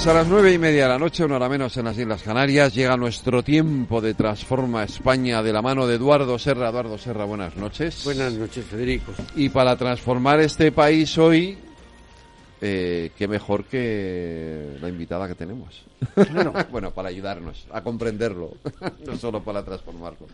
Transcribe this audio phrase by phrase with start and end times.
[0.00, 2.22] Pues a las nueve y media de la noche, una hora menos en las Islas
[2.22, 6.70] Canarias, llega nuestro tiempo de Transforma España de la mano de Eduardo Serra.
[6.70, 8.02] Eduardo Serra, buenas noches.
[8.02, 9.12] Buenas noches, Federico.
[9.36, 11.58] Y para transformar este país hoy,
[12.62, 15.84] eh, qué mejor que la invitada que tenemos.
[16.70, 18.54] bueno, para ayudarnos a comprenderlo,
[19.06, 20.28] no solo para transformarlo.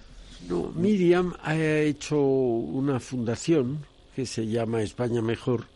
[0.48, 5.66] No, Miriam ha hecho una fundación que se llama España Mejor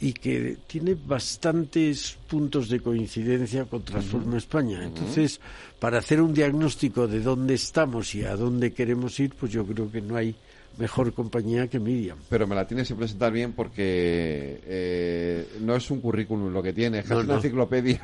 [0.00, 4.84] y que tiene bastantes puntos de coincidencia con Transforma España.
[4.84, 5.40] Entonces,
[5.80, 9.90] para hacer un diagnóstico de dónde estamos y a dónde queremos ir, pues yo creo
[9.90, 10.34] que no hay
[10.78, 12.18] mejor compañía que Miriam.
[12.28, 16.72] Pero me la tienes que presentar bien porque eh, no es un currículum lo que
[16.72, 18.00] tiene, es una enciclopedia.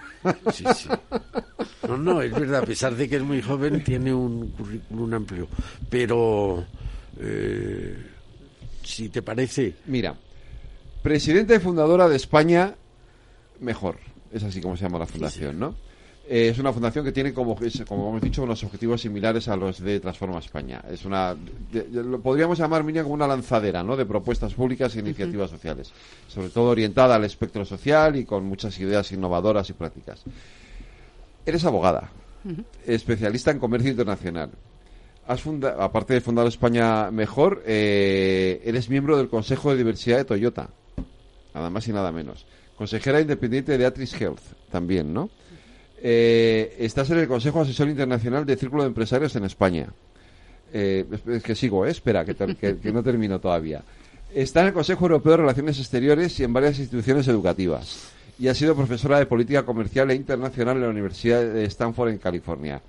[0.52, 0.88] Sí, sí.
[1.86, 5.48] No, no, es verdad, a pesar de que es muy joven, tiene un currículum amplio.
[5.88, 6.64] Pero,
[7.20, 7.94] eh,
[8.82, 9.74] si te parece...
[9.86, 10.16] Mira,
[11.04, 12.74] presidenta y fundadora de España
[13.60, 13.98] Mejor.
[14.32, 15.74] Es así como se llama la fundación, ¿no?
[16.26, 17.56] Eh, es una fundación que tiene, como,
[17.86, 20.82] como hemos dicho, unos objetivos similares a los de Transforma España.
[20.90, 21.36] Es una,
[21.92, 23.98] lo podríamos llamar, Miriam, como una lanzadera ¿no?
[23.98, 25.92] de propuestas públicas e iniciativas sociales,
[26.26, 30.24] sobre todo orientada al espectro social y con muchas ideas innovadoras y prácticas.
[31.44, 32.10] Eres abogada,
[32.86, 34.50] especialista en comercio internacional.
[35.26, 40.24] Has funda, aparte de fundar España Mejor, eh, eres miembro del Consejo de Diversidad de
[40.24, 40.70] Toyota,
[41.54, 42.44] nada más y nada menos.
[42.76, 45.30] Consejera independiente de Atris Health, también, ¿no?
[46.02, 49.88] Eh, estás en el Consejo Asesor Internacional de Círculo de Empresarios en España.
[50.72, 51.90] Eh, es que sigo, ¿eh?
[51.90, 53.82] espera, que, que, no termino todavía.
[54.34, 58.10] Está en el Consejo Europeo de Relaciones Exteriores y en varias instituciones educativas.
[58.38, 62.18] Y ha sido profesora de Política Comercial e Internacional en la Universidad de Stanford, en
[62.18, 62.82] California.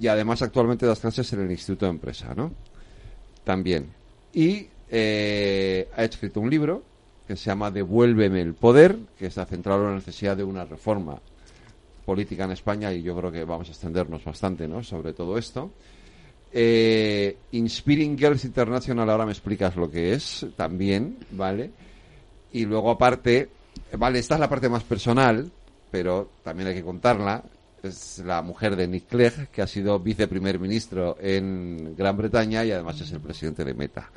[0.00, 2.52] Y además actualmente das clases en el Instituto de Empresa, ¿no?
[3.44, 3.90] También.
[4.32, 6.82] Y eh, ha escrito un libro
[7.26, 11.18] que se llama Devuélveme el Poder, que está centrado en la necesidad de una reforma
[12.04, 14.82] política en España y yo creo que vamos a extendernos bastante ¿no?
[14.82, 15.70] sobre todo esto.
[16.52, 21.72] Eh, Inspiring Girls International, ahora me explicas lo que es también, ¿vale?
[22.52, 23.48] Y luego aparte,
[23.98, 25.50] vale, esta es la parte más personal,
[25.90, 27.42] pero también hay que contarla.
[27.82, 32.70] Es la mujer de Nick Clegg, que ha sido viceprimer ministro en Gran Bretaña y
[32.70, 34.08] además es el presidente de Meta.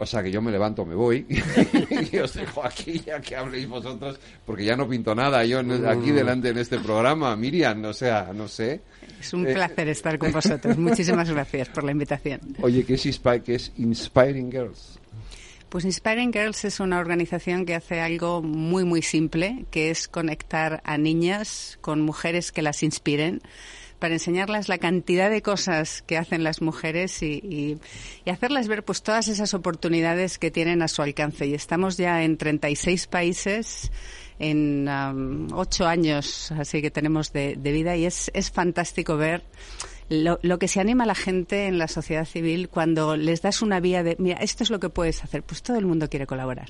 [0.00, 1.26] O sea que yo me levanto, me voy
[2.12, 6.12] y os dejo aquí ya que habléis vosotros, porque ya no pinto nada yo aquí
[6.12, 7.34] delante en este programa.
[7.36, 8.80] Miriam, o sea, no sé.
[9.20, 10.78] Es un placer estar con vosotros.
[10.78, 12.40] Muchísimas gracias por la invitación.
[12.60, 15.00] Oye, ¿qué es, qué es Inspiring Girls?
[15.68, 20.80] Pues Inspiring Girls es una organización que hace algo muy, muy simple, que es conectar
[20.84, 23.42] a niñas con mujeres que las inspiren
[23.98, 27.78] para enseñarlas la cantidad de cosas que hacen las mujeres y,
[28.24, 31.46] y, hacerlas ver pues todas esas oportunidades que tienen a su alcance.
[31.46, 33.90] Y estamos ya en 36 países
[34.38, 39.42] en um, ocho años así que tenemos de, de vida y es, es fantástico ver
[40.08, 43.62] lo, lo, que se anima a la gente en la sociedad civil cuando les das
[43.62, 46.26] una vía de, mira, esto es lo que puedes hacer, pues todo el mundo quiere
[46.26, 46.68] colaborar.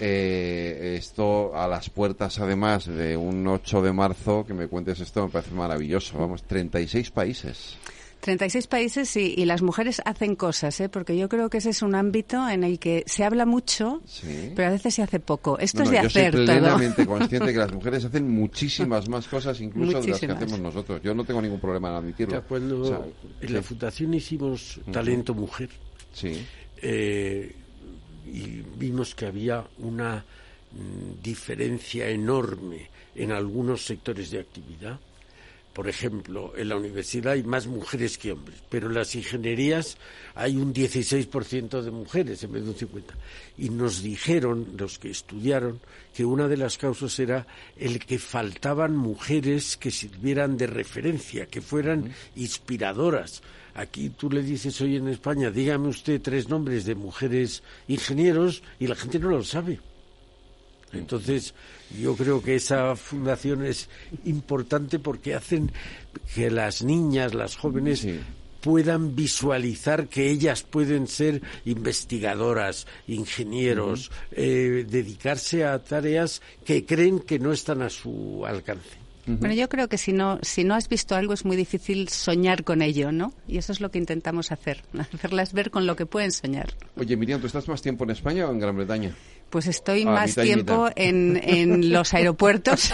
[0.00, 5.26] Eh, esto a las puertas, además de un 8 de marzo, que me cuentes esto,
[5.26, 6.18] me parece maravilloso.
[6.18, 7.76] Vamos, 36 países.
[8.24, 10.88] 36 países y, y, las mujeres hacen cosas, ¿eh?
[10.88, 14.50] porque yo creo que ese es un ámbito en el que se habla mucho, sí.
[14.56, 15.58] pero a veces se hace poco.
[15.58, 16.56] Esto no, es de yo hacer soy todo.
[16.56, 21.02] plenamente consciente que las mujeres hacen muchísimas más cosas incluso de las que hacemos nosotros.
[21.02, 22.42] Yo no tengo ningún problema en admitirlo.
[22.44, 23.00] Cuando o sea,
[23.42, 23.54] en sí.
[23.54, 25.68] la fundación hicimos Talento Mujer,
[26.14, 26.46] sí.
[26.80, 27.54] eh,
[28.26, 30.24] y vimos que había una
[30.72, 34.98] mm, diferencia enorme en algunos sectores de actividad
[35.74, 39.98] por ejemplo, en la universidad hay más mujeres que hombres, pero en las ingenierías
[40.36, 43.02] hay un 16% de mujeres en vez de un 50%.
[43.58, 45.80] Y nos dijeron, los que estudiaron,
[46.14, 51.60] que una de las causas era el que faltaban mujeres que sirvieran de referencia, que
[51.60, 53.42] fueran inspiradoras.
[53.74, 58.86] Aquí tú le dices hoy en España, dígame usted tres nombres de mujeres ingenieros y
[58.86, 59.80] la gente no lo sabe.
[60.92, 61.54] Entonces,
[62.00, 63.88] yo creo que esa fundación es
[64.24, 65.72] importante porque hacen
[66.34, 68.06] que las niñas, las jóvenes,
[68.60, 77.38] puedan visualizar que ellas pueden ser investigadoras, ingenieros, eh, dedicarse a tareas que creen que
[77.38, 79.03] no están a su alcance.
[79.26, 82.64] Bueno, yo creo que si no, si no has visto algo es muy difícil soñar
[82.64, 83.32] con ello, ¿no?
[83.48, 84.82] Y eso es lo que intentamos hacer,
[85.14, 86.74] hacerlas ver con lo que pueden soñar.
[86.96, 89.14] Oye, Miriam, ¿tú estás más tiempo en España o en Gran Bretaña?
[89.50, 92.92] Pues estoy ah, más tiempo en, en, los aeropuertos,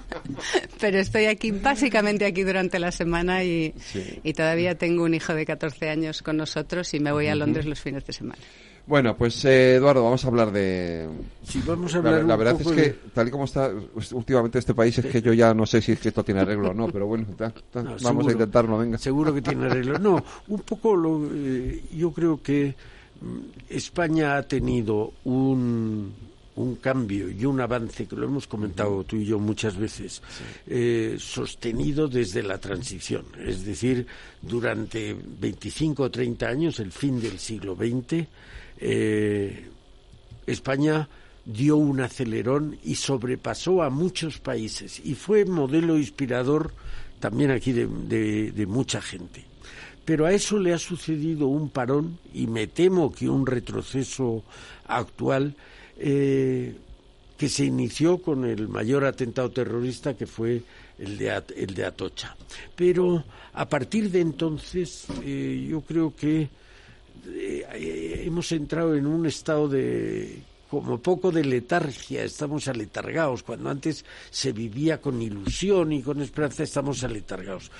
[0.80, 3.74] pero estoy aquí, básicamente aquí durante la semana y,
[4.22, 7.66] y, todavía tengo un hijo de 14 años con nosotros y me voy a Londres
[7.66, 8.40] los fines de semana.
[8.86, 11.08] Bueno, pues eh, Eduardo, vamos a hablar de...
[11.44, 13.70] Sí, vamos a hablar la, verdad es que, tal y como está
[14.12, 16.70] últimamente este país, es que yo ya no sé si es que esto tiene arreglo
[16.70, 17.26] o no, pero bueno,
[18.02, 18.98] vamos a intentarlo, venga.
[18.98, 19.98] Seguro que tiene arreglo.
[19.98, 22.74] No, un poco lo, eh, yo creo que
[23.20, 23.38] mm,
[23.68, 26.12] España ha tenido un,
[26.56, 30.22] un cambio y un avance, que lo hemos comentado tú y yo muchas veces,
[30.66, 33.24] eh, sostenido desde la transición.
[33.38, 34.06] Es decir,
[34.42, 38.26] durante 25 o 30 años, el fin del siglo XX,
[38.80, 39.68] eh,
[40.46, 41.08] España
[41.44, 46.72] dio un acelerón y sobrepasó a muchos países y fue modelo inspirador
[47.18, 49.44] también aquí de, mucha gente.
[50.04, 54.42] Pero a eso le ha sucedido un parón y me temo que un retroceso
[54.86, 55.54] actual
[55.98, 56.74] eh,
[57.36, 60.62] que se inició con el mayor atentado terrorista que fue
[60.98, 62.36] el de, el de Atocha.
[62.74, 66.48] Pero a partir de entonces eh, yo creo que
[67.26, 74.04] eh, hemos entrado en un estado de como poco de letargia, estamos aletargados, cuando antes
[74.30, 77.72] se vivía con ilusión y con esperanza, estamos aletargados.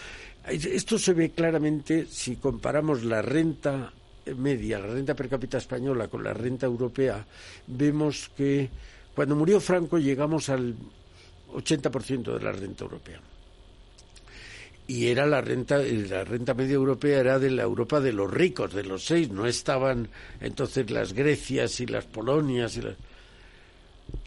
[0.45, 3.93] Esto se ve claramente si comparamos la renta
[4.37, 7.25] media, la renta per cápita española con la renta europea,
[7.69, 8.69] vemos que
[9.15, 10.75] cuando murió Franco llegamos al
[11.55, 13.21] 80% de la renta europea
[14.91, 18.75] y era la renta la renta media europea era de la Europa de los ricos
[18.75, 20.09] de los seis no estaban
[20.41, 22.83] entonces las Grecias y las Polonias y,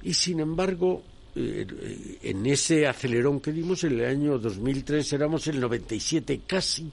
[0.09, 1.03] y sin embargo
[1.35, 1.67] eh,
[2.23, 6.89] en ese acelerón que dimos en el año 2003 éramos el 97 casi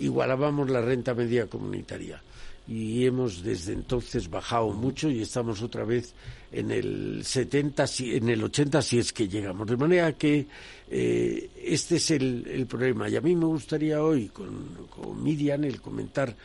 [0.00, 2.22] igualábamos la renta media comunitaria
[2.68, 6.12] y hemos desde entonces bajado mucho y estamos otra vez
[6.52, 9.66] en el 70, en el 80 si es que llegamos.
[9.66, 10.46] De manera que
[10.90, 13.08] eh, este es el, problema.
[13.08, 16.36] Y a mí me gustaría hoy con, con Miriam el comentar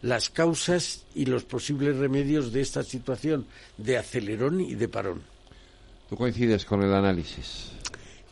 [0.00, 3.46] las causas y los posibles remedios de esta situación
[3.76, 5.22] de acelerón y de parón.
[6.08, 7.72] ¿Tú coincides con el análisis?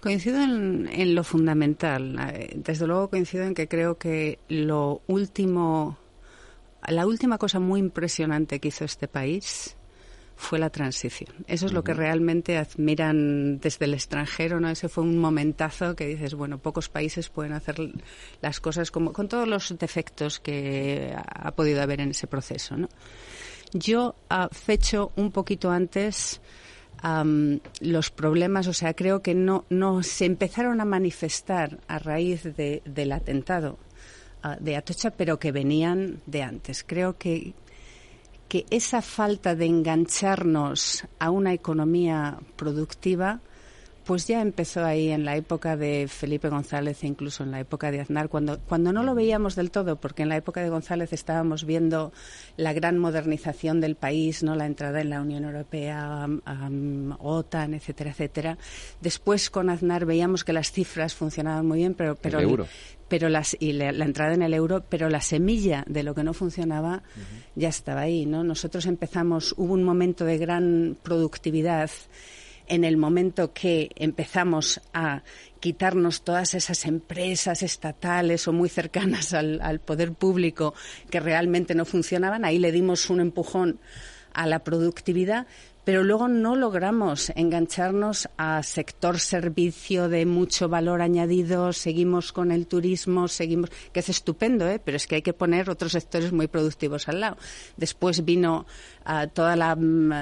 [0.01, 2.17] Coincido en, en, lo fundamental.
[2.33, 5.99] Eh, desde luego coincido en que creo que lo último
[6.89, 9.77] la última cosa muy impresionante que hizo este país
[10.37, 11.33] fue la transición.
[11.47, 14.69] Eso es lo que realmente admiran desde el extranjero, ¿no?
[14.69, 17.77] Ese fue un momentazo que dices, bueno, pocos países pueden hacer
[18.41, 22.89] las cosas como con todos los defectos que ha podido haber en ese proceso, ¿no?
[23.73, 26.41] Yo uh, fecho un poquito antes
[27.81, 33.13] los problemas, o sea, creo que no, no se empezaron a manifestar a raíz del
[33.13, 33.79] atentado
[34.61, 36.85] de Atocha, pero que venían de antes.
[36.85, 37.55] Creo que,
[38.49, 43.41] que esa falta de engancharnos a una economía productiva
[44.05, 47.91] pues ya empezó ahí en la época de Felipe González e incluso en la época
[47.91, 51.13] de Aznar, cuando, cuando no lo veíamos del todo, porque en la época de González
[51.13, 52.13] estábamos viendo
[52.57, 56.29] la gran modernización del país, no la entrada en la Unión Europea,
[57.19, 58.59] OTAN, etcétera, etcétera.
[59.01, 62.67] Después con Aznar veíamos que las cifras funcionaban muy bien, pero, pero,
[63.09, 66.35] pero las, y la, entrada en el euro, pero la semilla de lo que no
[66.35, 67.03] funcionaba
[67.55, 68.45] ya estaba ahí, ¿no?
[68.45, 71.91] Nosotros empezamos, hubo un momento de gran productividad
[72.67, 75.23] en el momento que empezamos a
[75.61, 80.75] quitarnos todas esas empresas estatales o muy cercanas al, poder público
[81.11, 83.81] que realmente no funcionaban, ahí le dimos un empujón
[84.33, 85.47] a la productividad,
[85.85, 92.67] pero luego no logramos engancharnos a sector servicio de mucho valor añadido, seguimos con el
[92.67, 94.81] turismo, seguimos, que es estupendo, ¿eh?
[94.83, 97.37] pero es que hay que poner otros sectores muy productivos al lado.
[97.77, 98.67] Después vino
[99.07, 100.13] uh, toda la um,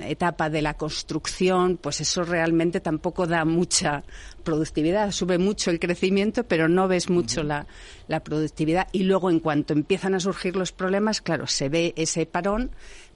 [0.00, 4.04] etapa de la construcción, pues eso realmente tampoco da mucha
[4.42, 7.66] productividad, sube mucho el crecimiento, pero no ves mucho la,
[8.08, 8.88] la productividad.
[8.92, 12.70] Y luego, en cuanto empiezan a surgir los problemas, claro, se ve ese parón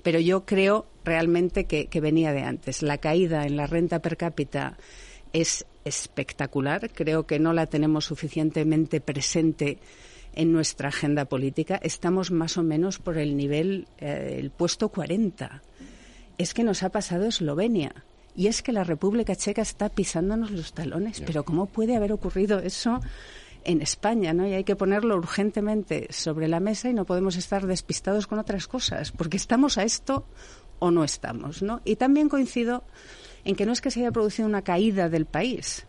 [0.07, 2.81] pero yo creo realmente que, venía de antes.
[2.81, 4.79] La caída en la renta per cápita
[5.33, 6.93] es espectacular.
[6.93, 9.79] Creo que no la tenemos suficientemente presente
[10.33, 11.81] en nuestra agenda política.
[11.83, 15.61] Estamos más o menos por el nivel, eh, el puesto 40.
[16.39, 18.05] Es que nos ha pasado Eslovenia.
[18.37, 21.21] Y es que la República Checa está pisándonos los talones.
[21.21, 23.01] Pero ¿cómo puede haber ocurrido eso
[23.67, 24.47] en España, ¿no?
[24.47, 28.69] Y hay que ponerlo urgentemente sobre la mesa y no podemos estar despistados con otras
[28.69, 30.25] cosas, porque estamos a esto
[30.79, 31.83] o no estamos, ¿no?
[31.85, 32.85] Y también coincido
[33.45, 35.87] en que no es que se haya producido una caída del país,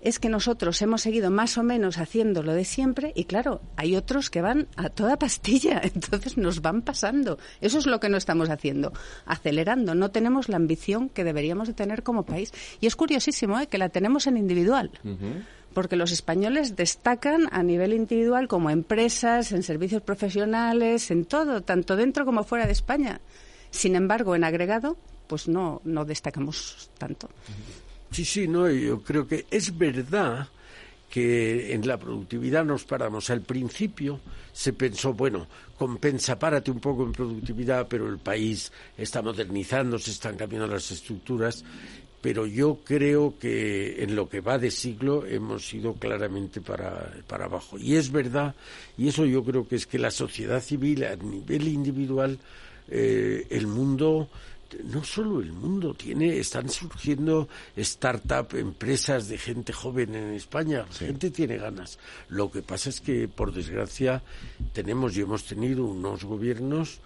[0.00, 3.96] es que nosotros hemos seguido más o menos haciendo lo de siempre y claro, hay
[3.96, 7.38] otros que van a toda pastilla, entonces nos van pasando.
[7.60, 8.92] Eso es lo que no estamos haciendo,
[9.24, 9.94] acelerando.
[9.94, 12.52] No tenemos la ambición que deberíamos de tener como país.
[12.80, 13.66] Y es curiosísimo ¿eh?
[13.66, 14.90] que la tenemos en individual
[15.78, 21.94] porque los españoles destacan a nivel individual como empresas, en servicios profesionales, en todo, tanto
[21.94, 23.20] dentro como fuera de España.
[23.70, 24.96] Sin embargo, en agregado,
[25.28, 27.30] pues no, no destacamos tanto.
[28.10, 30.48] Sí, sí, no, yo creo que es verdad
[31.08, 33.30] que en la productividad nos paramos.
[33.30, 34.18] Al principio
[34.52, 40.10] se pensó, bueno, compensa, párate un poco en productividad, pero el país está modernizando, se
[40.10, 41.64] están cambiando las estructuras
[42.20, 47.44] pero yo creo que en lo que va de siglo hemos ido claramente para, para
[47.44, 47.78] abajo.
[47.78, 48.54] Y es verdad,
[48.96, 52.38] y eso yo creo que es que la sociedad civil a nivel individual,
[52.88, 54.28] eh, el mundo,
[54.84, 60.94] no solo el mundo, tiene, están surgiendo start-up, empresas de gente joven en España, la
[60.94, 61.98] gente tiene ganas.
[62.28, 64.22] Lo que pasa es que, por desgracia,
[64.72, 67.00] tenemos y hemos tenido unos gobiernos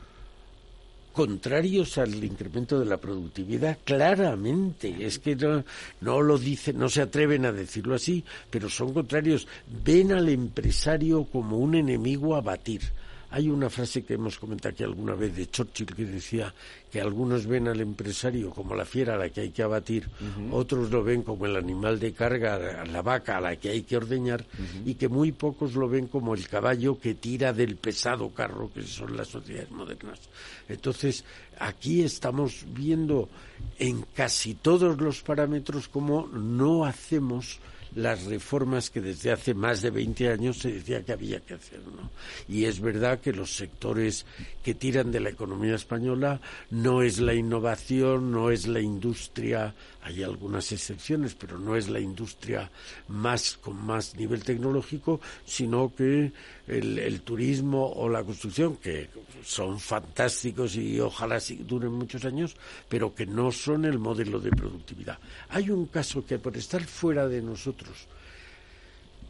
[1.13, 4.95] contrarios al incremento de la productividad, claramente.
[5.05, 5.65] Es que no,
[6.01, 9.47] no lo dicen, no se atreven a decirlo así, pero son contrarios.
[9.85, 12.83] Ven al empresario como un enemigo a batir.
[13.33, 16.55] Hay una frase que hemos comentado aquí alguna vez de Churchill que decía
[16.91, 20.07] que algunos ven al empresario como la fiera a la que hay que abatir,
[20.51, 23.97] otros lo ven como el animal de carga, la vaca a la que hay que
[23.97, 24.45] ordeñar,
[24.85, 28.83] y que muy pocos lo ven como el caballo que tira del pesado carro que
[28.83, 30.21] son las sociedades modernas.
[30.69, 31.25] Entonces,
[31.59, 33.31] aquí estamos viendo
[33.79, 37.61] en casi todos los parámetros cómo no hacemos
[37.95, 41.81] las reformas que desde hace más de 20 años se decía que había que hacer.
[41.81, 42.11] ¿no?
[42.49, 44.25] Y es verdad que los sectores
[44.63, 50.23] que tiran de la economía española no es la innovación, no es la industria, hay
[50.23, 52.71] algunas excepciones, pero no es la industria
[53.09, 56.33] más con más nivel tecnológico, sino que
[56.67, 59.09] el, el turismo o la construcción, que
[59.45, 62.57] son fantásticos y ojalá duren muchos años,
[62.89, 65.19] pero que no son el modelo de productividad.
[65.49, 68.07] Hay un caso que por estar fuera de nosotros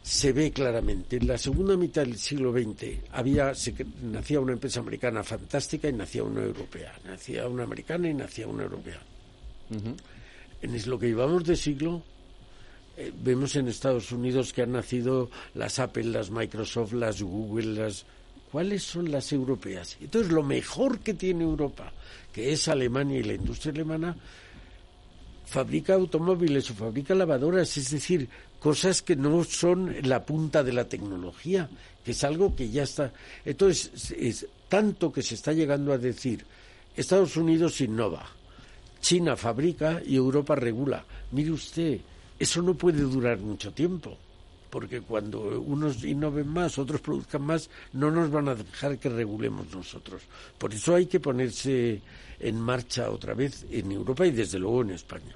[0.03, 1.15] se ve claramente.
[1.15, 3.53] En la segunda mitad del siglo XX había,
[4.03, 6.93] nacía una empresa americana fantástica y nacía una europea.
[7.05, 9.01] Nacía una americana y nacía una europea.
[10.61, 12.03] En lo que llevamos de siglo,
[12.97, 18.05] eh, vemos en Estados Unidos que han nacido las Apple, las Microsoft, las Google, las
[18.53, 19.97] ¿Cuáles son las europeas?
[19.99, 21.91] Entonces, lo mejor que tiene Europa,
[22.31, 24.15] que es Alemania y la industria alemana,
[25.47, 30.87] fabrica automóviles o fabrica lavadoras, es decir, cosas que no son la punta de la
[30.87, 31.67] tecnología,
[32.05, 33.11] que es algo que ya está.
[33.43, 36.45] Entonces, es tanto que se está llegando a decir,
[36.95, 38.23] Estados Unidos innova,
[39.01, 41.03] China fabrica y Europa regula.
[41.31, 41.99] Mire usted,
[42.39, 44.17] eso no puede durar mucho tiempo
[44.73, 49.67] porque cuando unos innoven más, otros produzcan más, no nos van a dejar que regulemos
[49.71, 50.23] nosotros.
[50.57, 52.01] Por eso hay que ponerse
[52.39, 55.35] en marcha otra vez en Europa y desde luego en España.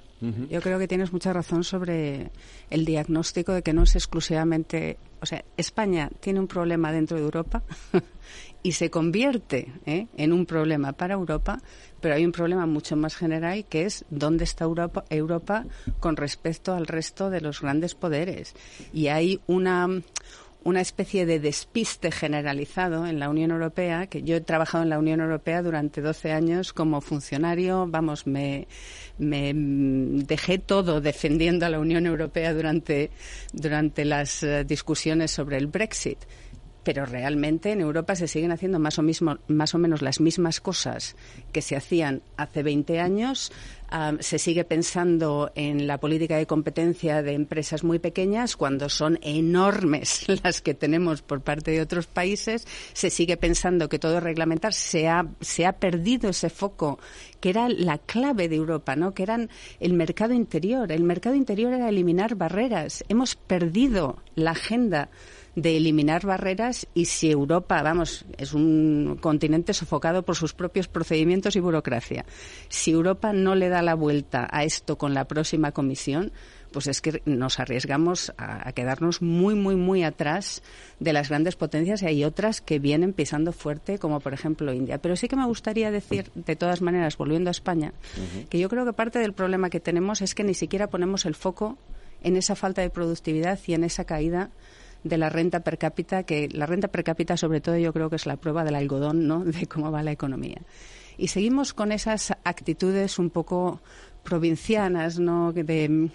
[0.49, 2.31] Yo creo que tienes mucha razón sobre
[2.71, 7.23] el diagnóstico de que no es exclusivamente, o sea, España tiene un problema dentro de
[7.23, 7.61] Europa
[8.63, 10.07] y se convierte ¿eh?
[10.17, 11.61] en un problema para Europa,
[12.01, 15.65] pero hay un problema mucho más general que es dónde está Europa, Europa
[15.99, 18.55] con respecto al resto de los grandes poderes.
[18.93, 20.01] Y hay una
[20.67, 24.99] una especie de despiste generalizado en la Unión Europea, que yo he trabajado en la
[24.99, 28.67] Unión Europea durante 12 años como funcionario, vamos, me,
[29.17, 33.11] me dejé todo defendiendo a la Unión Europea durante,
[33.53, 36.19] durante las eh, discusiones sobre el Brexit
[36.87, 40.61] pero realmente en Europa se siguen haciendo más o, mismo, más o menos las mismas
[40.61, 41.17] cosas
[41.51, 43.51] que se hacían hace 20 años.
[44.21, 50.25] se sigue pensando en la política de competencia de empresas muy pequeñas cuando son enormes
[50.43, 52.65] las que tenemos por parte de otros países.
[52.93, 54.73] Se sigue pensando que todo es reglamentar.
[54.73, 56.99] Se ha, se ha perdido ese foco
[57.41, 59.13] que era la clave de Europa, ¿no?
[59.13, 59.49] que eran
[59.81, 60.89] el mercado interior.
[60.93, 63.03] El mercado interior era eliminar barreras.
[63.09, 65.09] Hemos perdido la agenda
[65.57, 71.55] de eliminar barreras y si Europa, vamos, es un continente sofocado por sus propios procedimientos
[71.55, 72.25] y burocracia,
[72.69, 76.31] si Europa no le da la vuelta a esto con la próxima comisión,
[76.71, 80.61] pues es que nos arriesgamos a, quedarnos muy, muy, muy atrás
[80.99, 82.03] de las grandes potencias.
[82.03, 84.99] Y hay otras que vienen pisando fuerte, como por ejemplo India.
[84.99, 87.93] Pero sí que me gustaría decir, de todas maneras, volviendo a España,
[88.49, 91.33] que yo creo que parte del problema que tenemos es que ni siquiera ponemos el
[91.33, 91.77] foco
[92.21, 94.51] en esa falta de productividad y en esa caída
[95.03, 98.15] de la renta per cápita, que la renta per cápita sobre todo yo creo que
[98.15, 100.61] es la prueba del algodón, ¿no?, de cómo va la economía.
[101.17, 103.81] Y seguimos con esas actitudes un poco
[104.27, 105.53] provincianas, ¿no?
[105.53, 106.09] de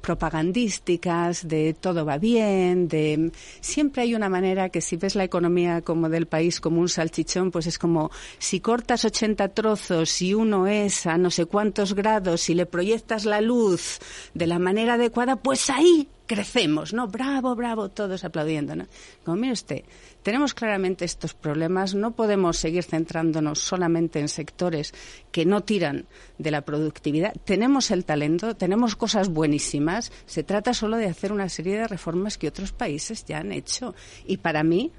[0.00, 5.82] propagandísticas, de todo va bien, de siempre hay una manera que si ves la economía
[5.82, 10.68] como del país como un salchichón, pues es como si cortas 80 trozos y uno
[10.68, 13.98] es a no sé cuántos grados y le proyectas la luz
[14.32, 17.06] de la manera adecuada, pues ahí crecemos, ¿no?
[17.08, 18.86] Bravo, bravo, todos aplaudiendo, ¿no?
[19.24, 19.84] Como mire usted,
[20.22, 24.92] tenemos claramente estos problemas, no podemos seguir centrándonos solamente en sectores
[25.30, 26.06] que no tiran
[26.38, 27.32] de la productividad.
[27.44, 32.38] Tenemos el talento, tenemos cosas buenísimas, se trata solo de hacer una serie de reformas
[32.38, 33.94] que otros países ya han hecho.
[34.26, 34.92] Y para mí,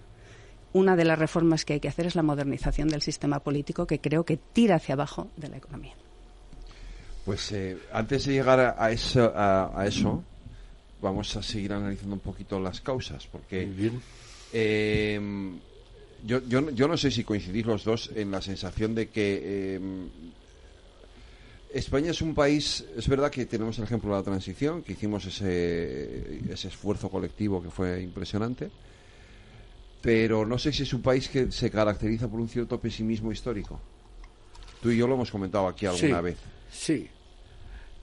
[0.74, 4.00] una de las reformas que hay que hacer es la modernización del sistema político que
[4.00, 5.94] creo que tira hacia abajo de la economía.
[7.26, 10.24] Pues eh, antes de llegar a, eso, a eso
[11.02, 13.70] vamos a seguir analizando un poquito las causas, porque
[14.54, 15.20] eh,
[16.24, 19.80] yo, yo, yo, no sé si coincidís los dos en la sensación de que eh,
[21.74, 25.26] España es un país, es verdad que tenemos el ejemplo de la transición, que hicimos
[25.26, 28.72] ese, ese esfuerzo colectivo que fue impresionante,
[30.02, 33.80] pero no sé si es un país que se caracteriza por un cierto pesimismo histórico.
[34.82, 36.38] Tú y yo lo hemos comentado aquí alguna vez.
[36.72, 37.08] Sí,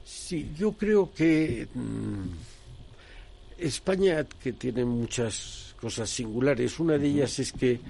[0.05, 1.69] sí, yo creo que...
[1.73, 2.54] Mm,
[3.59, 7.81] España, que tiene muchas cosas singulares, una de ellas es que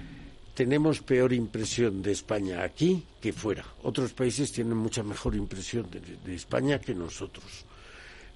[0.53, 3.65] tenemos peor impresión de España aquí que fuera.
[3.83, 7.65] Otros países tienen mucha mejor impresión de, España que nosotros.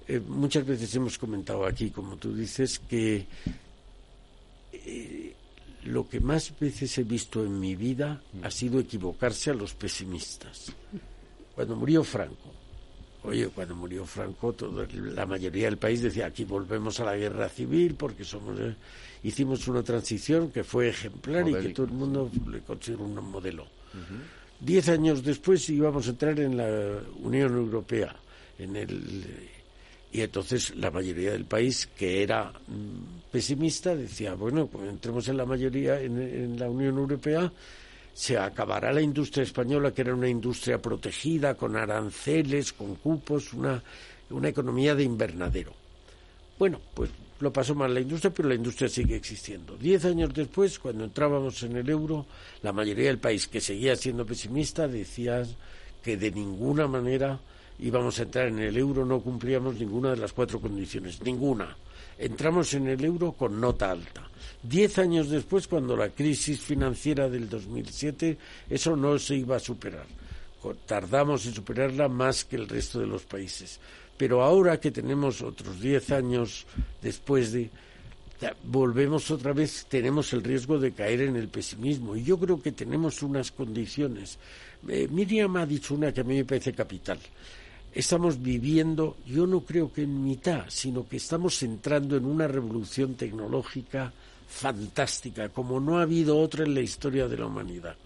[0.06, 3.26] Eh, muchas veces hemos comentado aquí, como tú dices, que
[4.72, 5.34] eh,
[5.84, 10.72] lo que más veces he visto en mi vida ha sido equivocarse a los pesimistas.
[11.54, 12.52] Cuando murió Franco,
[13.22, 14.54] Oye, cuando murió Franco,
[15.14, 18.74] la mayoría del país decía aquí volvemos a la guerra civil porque somos eh,
[19.22, 23.66] hicimos una transición que fue ejemplar y que todo el mundo le consideró un modelo.
[24.58, 28.16] Diez años después íbamos a entrar en la Unión Europea,
[28.58, 29.36] en el
[30.12, 35.36] y entonces la mayoría del país que era mm, pesimista decía bueno pues entremos en
[35.36, 37.52] la mayoría en la Unión Europea
[38.20, 43.82] se acabará la industria española, que era una industria protegida, con aranceles, con cupos, una,
[44.28, 45.72] una economía de invernadero.
[46.58, 47.08] Bueno, pues
[47.40, 49.74] lo pasó mal la industria, pero la industria sigue existiendo.
[49.74, 52.26] Diez años después, cuando entrábamos en el euro,
[52.60, 55.42] la mayoría del país que seguía siendo pesimista decía
[56.04, 57.40] que de ninguna manera
[57.78, 61.74] íbamos a entrar en el euro, no cumplíamos ninguna de las cuatro condiciones, ninguna.
[62.18, 64.29] Entramos en el euro con nota alta.
[64.62, 68.36] Diez años después, cuando la crisis financiera del 2007,
[68.68, 70.06] eso no se iba a superar.
[70.86, 73.80] Tardamos en superarla más que el resto de los países.
[74.16, 76.66] Pero ahora que tenemos otros diez años
[77.00, 77.70] después de
[78.64, 82.16] volvemos otra vez, tenemos el riesgo de caer en el pesimismo.
[82.16, 84.38] Y yo creo que tenemos unas condiciones.
[84.88, 87.18] Eh, Miriam ha dicho una que a mí me parece capital
[87.92, 93.14] estamos viviendo, yo no creo que en mitad, sino que estamos entrando en una revolución
[93.14, 94.12] tecnológica
[94.50, 97.96] fantástica, como no ha habido otra en la historia de la humanidad.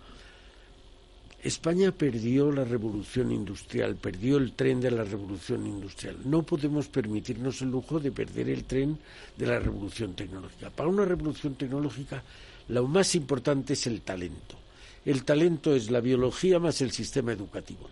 [1.42, 6.16] España perdió la revolución industrial, perdió el tren de la revolución industrial.
[6.24, 8.98] No podemos permitirnos el lujo de perder el tren
[9.36, 10.70] de la revolución tecnológica.
[10.70, 12.22] Para una revolución tecnológica,
[12.68, 14.56] lo más importante es el talento.
[15.04, 17.90] El talento es la biología más el sistema educativo.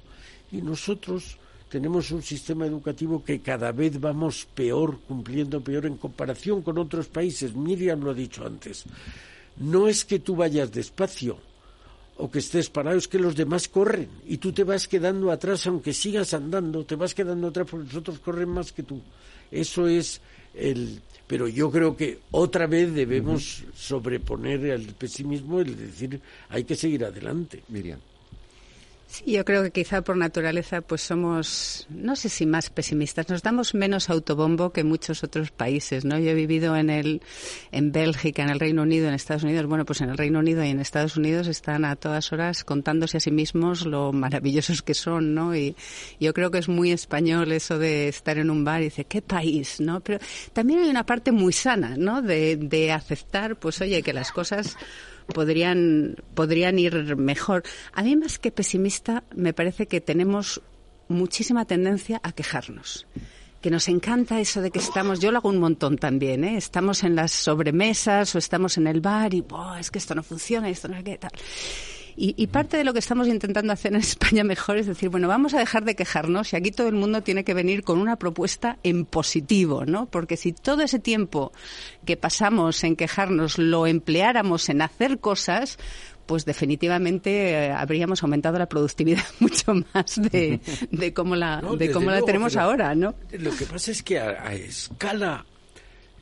[0.51, 1.37] Y nosotros
[1.73, 7.09] tenemos un sistema educativo que cada vez vamos peor, cumpliendo peor en comparación con otros
[7.09, 7.57] países.
[7.57, 8.85] Miriam lo ha dicho antes.
[9.57, 11.39] No es que tú vayas despacio
[12.19, 15.67] o que estés parado, es que los demás corren y tú te vas quedando atrás,
[15.67, 19.01] aunque sigas andando, te vas quedando atrás porque los otros corren más que tú.
[19.51, 20.21] Eso es
[20.53, 21.01] el.
[21.27, 27.07] pero yo creo que otra vez debemos sobreponer al pesimismo el decir hay que seguir
[27.07, 27.65] adelante.
[27.69, 28.12] Miriam.
[29.13, 33.43] Sí, yo creo que quizá por naturaleza pues somos, no sé si más pesimistas, nos
[33.43, 36.19] damos menos autobombo que muchos otros países, ¿no?
[36.19, 37.21] Yo he vivido en el,
[37.73, 39.67] en Bélgica, en el Reino Unido, en Estados Unidos.
[39.67, 43.19] Bueno, pues en el Reino Unido y en Estados Unidos están a todas horas contándose
[43.19, 45.55] a sí mismos lo maravillosos que son, ¿no?
[45.55, 45.77] Y
[46.19, 49.21] yo creo que es muy español eso de estar en un bar y decir, ¿qué
[49.21, 50.01] país, no?
[50.01, 50.21] Pero
[50.55, 52.23] también hay una parte muy sana, ¿no?
[52.23, 54.79] De, de aceptar, pues oye, que las cosas
[55.27, 57.63] podrían, podrían ir mejor.
[57.93, 60.63] A mí más que pesimista me parece que tenemos
[61.09, 63.07] muchísima tendencia a quejarnos
[63.63, 66.57] que nos encanta eso de que estamos, yo lo hago un montón también, ¿eh?
[66.57, 69.45] estamos en las sobremesas o estamos en el bar y,
[69.79, 71.31] es que esto no funciona, esto no es que tal.
[72.17, 75.55] Y, parte de lo que estamos intentando hacer en España mejor es decir, bueno, vamos
[75.55, 78.79] a dejar de quejarnos y aquí todo el mundo tiene que venir con una propuesta
[78.83, 80.07] en positivo, ¿no?
[80.07, 81.53] Porque si todo ese tiempo
[82.05, 85.79] que pasamos en quejarnos lo empleáramos en hacer cosas,
[86.27, 92.11] pues definitivamente eh, habríamos aumentado la productividad mucho más de, de cómo la, de cómo
[92.11, 93.15] la tenemos ahora, ¿no?
[93.33, 95.45] Lo que pasa es que a, escala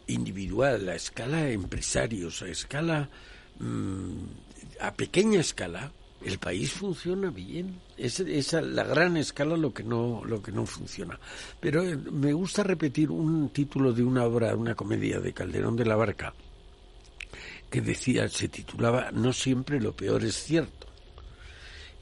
[0.06, 3.08] individual, a escala empresarios, a escala
[3.58, 4.49] mm,
[4.80, 5.92] a pequeña escala
[6.24, 7.80] el país funciona bien.
[7.96, 11.18] Es, a la gran escala lo que no lo que no funciona.
[11.58, 15.86] Pero eh, me gusta repetir un título de una obra, una comedia de Calderón de
[15.86, 16.34] la Barca
[17.70, 20.88] que decía, se titulaba No siempre lo peor es cierto.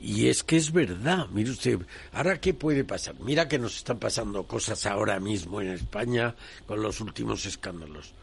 [0.01, 1.81] Y es que es verdad, mire usted,
[2.13, 3.17] ahora qué puede pasar.
[3.21, 6.35] Mira que nos están pasando cosas ahora mismo en España
[6.67, 8.15] con los últimos escándalos.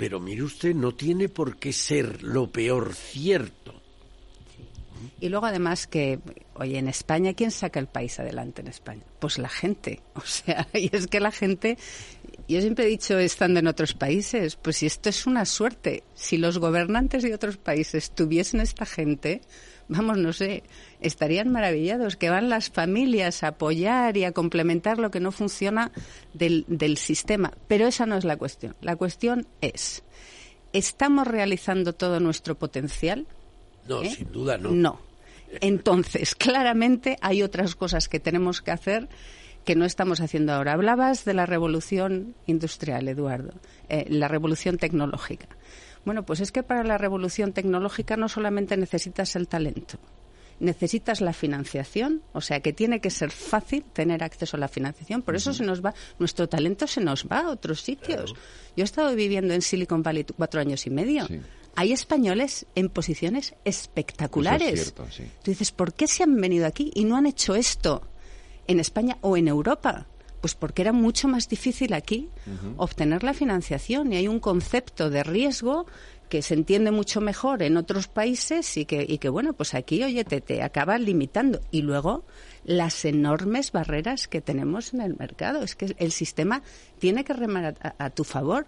[0.00, 3.79] Pero mire usted, no tiene por qué ser lo peor cierto.
[5.20, 6.18] Y luego además que,
[6.54, 9.02] oye, en España, ¿quién saca el país adelante en España?
[9.18, 10.00] Pues la gente.
[10.14, 11.78] O sea, y es que la gente,
[12.46, 16.36] yo siempre he dicho, estando en otros países, pues si esto es una suerte, si
[16.36, 19.40] los gobernantes de otros países tuviesen esta gente,
[19.88, 20.62] vamos, no sé,
[21.00, 25.90] estarían maravillados, que van las familias a apoyar y a complementar lo que no funciona
[26.32, 27.52] del, del sistema.
[27.66, 28.76] Pero esa no es la cuestión.
[28.80, 30.02] La cuestión es,
[30.72, 33.26] ¿estamos realizando todo nuestro potencial?
[33.90, 34.10] No, ¿Eh?
[34.10, 34.70] sin duda no.
[34.70, 35.00] No.
[35.60, 39.08] Entonces, claramente hay otras cosas que tenemos que hacer
[39.64, 40.72] que no estamos haciendo ahora.
[40.72, 43.52] Hablabas de la revolución industrial, Eduardo,
[43.88, 45.48] eh, la revolución tecnológica.
[46.04, 49.98] Bueno, pues es que para la revolución tecnológica no solamente necesitas el talento,
[50.58, 55.20] necesitas la financiación, o sea que tiene que ser fácil tener acceso a la financiación.
[55.20, 58.32] Por eso se nos va, nuestro talento se nos va a otros sitios.
[58.76, 61.26] Yo he estado viviendo en Silicon Valley cuatro años y medio.
[61.76, 64.94] Hay españoles en posiciones espectaculares.
[65.42, 68.02] Tú dices, ¿por qué se han venido aquí y no han hecho esto
[68.66, 70.06] en España o en Europa?
[70.40, 72.28] Pues porque era mucho más difícil aquí
[72.76, 75.86] obtener la financiación y hay un concepto de riesgo
[76.30, 80.02] que se entiende mucho mejor en otros países y que, y que bueno, pues aquí,
[80.02, 81.60] oye, te, te acaba limitando.
[81.72, 82.24] Y luego
[82.64, 85.62] las enormes barreras que tenemos en el mercado.
[85.62, 86.62] Es que el sistema
[86.98, 88.66] tiene que remar a, tu favor.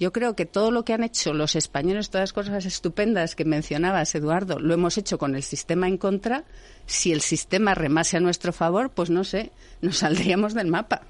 [0.00, 3.44] Yo creo que todo lo que han hecho los españoles, todas las cosas estupendas que
[3.44, 6.44] mencionabas, Eduardo, lo hemos hecho con el sistema en contra.
[6.86, 11.02] Si el sistema remase a nuestro favor, pues no sé, nos saldríamos del mapa.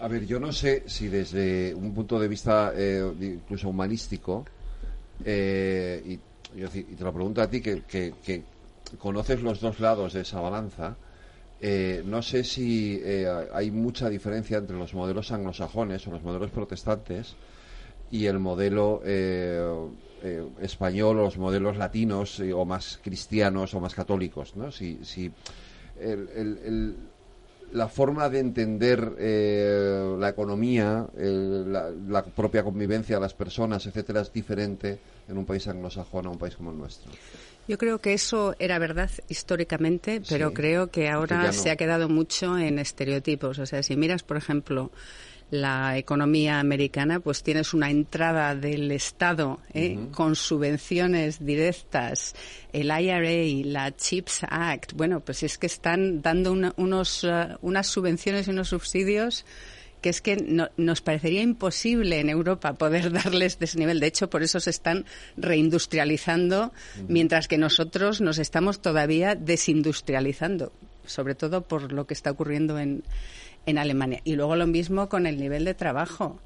[0.00, 4.44] A ver, yo no sé si desde un punto de vista eh, incluso humanístico,
[5.24, 6.18] eh, y,
[6.96, 8.42] te lo pregunto a ti, que,
[8.96, 10.96] conoces los dos lados de esa balanza,
[11.60, 16.50] eh, no sé si eh, hay mucha diferencia entre los modelos anglosajones o los modelos
[16.50, 17.34] protestantes
[18.12, 19.02] y el modelo
[20.60, 24.70] español o los modelos latinos o más cristianos o más católicos, ¿no?
[24.70, 25.32] Si, si
[27.72, 29.00] la forma de entender
[30.18, 34.98] la economía, la, la, propia convivencia de las personas, etcétera, es diferente
[35.28, 37.10] en un país anglosajón a un país como el nuestro.
[37.68, 42.58] Yo creo que eso era verdad históricamente, pero creo que ahora se ha quedado mucho
[42.58, 43.58] en estereotipos.
[43.60, 44.90] O sea, si miras, por ejemplo,
[45.52, 49.98] la economía americana, pues tienes una entrada del Estado ¿eh?
[50.10, 52.34] con subvenciones directas,
[52.72, 54.94] el IRA, la CHIPS Act.
[54.94, 59.44] Bueno, pues es que están dando unos, uh, unas subvenciones y unos subsidios
[60.00, 64.00] que es que nos parecería imposible en Europa poder darles de ese nivel.
[64.00, 65.04] De hecho, por eso se están
[65.36, 66.72] reindustrializando,
[67.08, 70.72] mientras que nosotros nos estamos todavía desindustrializando,
[71.04, 73.04] sobre todo por lo que está ocurriendo en,
[73.66, 74.20] en Alemania.
[74.24, 76.40] Y luego lo mismo con el nivel de trabajo.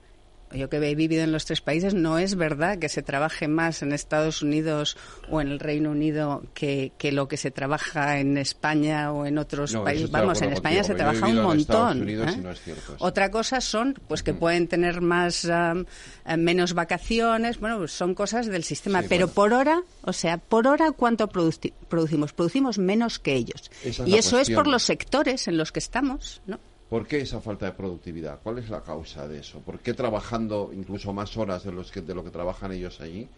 [0.52, 3.83] yo que he vivido en los tres países, no es verdad que se trabaje más
[3.83, 4.96] en Estados Unidos
[5.29, 9.38] o en el Reino Unido que, que lo que se trabaja en España o en
[9.38, 10.11] otros países.
[10.11, 12.09] Vamos, en España se trabaja un montón.
[12.09, 12.55] ¿eh?
[12.98, 18.46] Otra cosa son pues que pueden tener más eh, menos vacaciones, bueno, pues son cosas
[18.46, 22.33] del sistema, pero por hora, o sea, por hora cuánto producimos?
[22.33, 23.70] Producimos menos que ellos.
[24.07, 26.61] y eso es por los sectores en los que estamos, ¿no?
[26.88, 28.40] ¿Por qué esa falta de productividad?
[28.42, 29.61] ¿Cuál es la causa de eso?
[29.61, 33.29] ¿Por qué trabajando incluso más horas de, los que, de lo que trabajan ellos allí?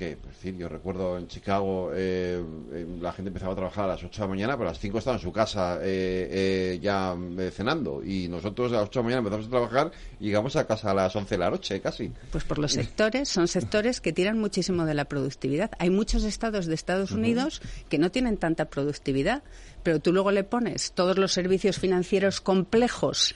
[0.00, 3.88] Que, pues, decir, yo recuerdo en Chicago eh, eh, la gente empezaba a trabajar a
[3.88, 7.14] las 8 de la mañana, pero a las 5 estaba en su casa eh, ya
[7.52, 8.02] cenando.
[8.02, 10.92] Y nosotros a las 8 de la mañana empezamos a trabajar y llegamos a casa
[10.92, 12.10] a las 11 de la noche casi.
[12.32, 15.70] Pues por los sectores, son sectores que tiran muchísimo de la productividad.
[15.78, 17.60] Hay muchos estados de Estados Unidos
[17.90, 19.42] que no tienen tanta productividad,
[19.82, 23.34] pero tú luego le pones todos los servicios financieros complejos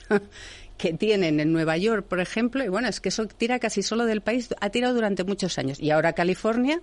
[0.77, 4.05] que tienen en Nueva York, por ejemplo, y bueno, es que eso tira casi solo
[4.05, 5.79] del país, ha tirado durante muchos años.
[5.79, 6.81] Y ahora California,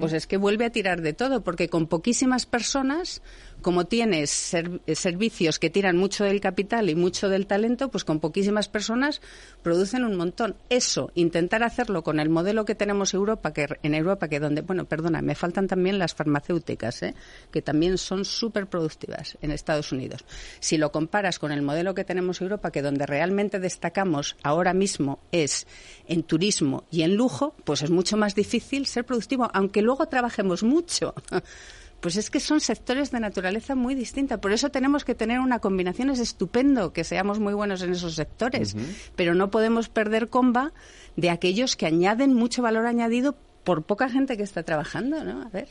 [0.00, 3.22] pues es que vuelve a tirar de todo, porque con poquísimas personas
[3.64, 8.20] como tienes eh, servicios que tiran mucho del capital y mucho del talento, pues con
[8.20, 9.22] poquísimas personas
[9.62, 10.54] producen un montón.
[10.68, 14.84] Eso, intentar hacerlo con el modelo que tenemos Europa, que en Europa, que donde, bueno,
[14.84, 17.14] perdona, me faltan también las farmacéuticas, ¿eh?
[17.50, 20.26] que también son súper productivas en Estados Unidos.
[20.60, 25.20] Si lo comparas con el modelo que tenemos Europa, que donde realmente destacamos ahora mismo
[25.32, 25.66] es
[26.06, 30.62] en turismo y en lujo, pues es mucho más difícil ser productivo, aunque luego trabajemos
[30.62, 31.14] mucho.
[32.04, 34.38] Pues es que son sectores de naturaleza muy distinta.
[34.38, 36.10] Por eso tenemos que tener una combinación.
[36.10, 38.76] Es estupendo que seamos muy buenos en esos sectores,
[39.16, 40.72] pero no podemos perder comba
[41.16, 45.40] de aquellos que añaden mucho valor añadido por poca gente que está trabajando, ¿no?
[45.40, 45.66] A ver.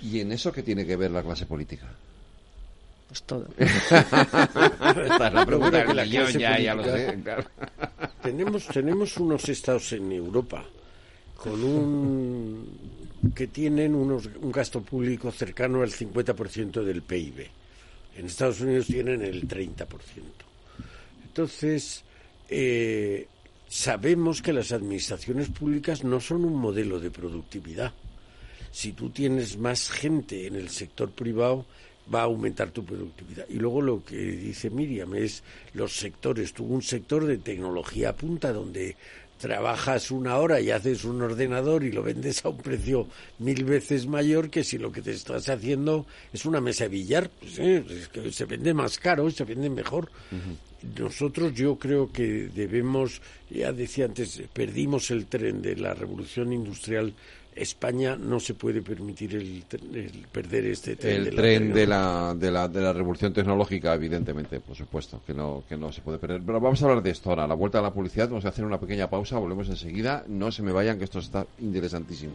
[0.00, 1.88] ¿Y en eso qué tiene que ver la clase política?
[3.08, 3.48] Pues todo.
[3.58, 7.18] Esta es la pregunta que la ya, ya lo sé.
[8.22, 10.64] Tenemos, tenemos unos estados en Europa
[11.34, 12.93] con un
[13.32, 17.46] que tienen unos, un gasto público cercano al 50% del PIB.
[18.16, 19.86] En Estados Unidos tienen el 30%.
[21.24, 22.04] Entonces,
[22.48, 23.26] eh,
[23.68, 27.92] sabemos que las administraciones públicas no son un modelo de productividad.
[28.70, 31.66] Si tú tienes más gente en el sector privado,
[32.12, 33.46] va a aumentar tu productividad.
[33.48, 36.52] Y luego lo que dice Miriam es los sectores.
[36.52, 38.96] Tuvo un sector de tecnología punta donde
[39.38, 44.06] trabajas una hora y haces un ordenador y lo vendes a un precio mil veces
[44.06, 47.84] mayor que si lo que te estás haciendo es una mesa de billar, pues, ¿eh?
[47.88, 50.10] es que se vende más caro, se vende mejor.
[50.98, 57.14] Nosotros yo creo que debemos, ya decía antes, perdimos el tren de la revolución industrial
[57.56, 59.64] España no se puede permitir el,
[60.32, 61.26] perder este tren.
[61.26, 65.64] El tren de la, de, la, de la revolución tecnológica, evidentemente, por supuesto, que no,
[65.68, 66.42] que no se puede perder.
[66.44, 67.44] Pero vamos a hablar de esto ahora.
[67.44, 70.24] A la vuelta de la publicidad vamos a hacer una pequeña pausa, volvemos enseguida.
[70.28, 72.34] No se me vayan, que esto está interesantísimo.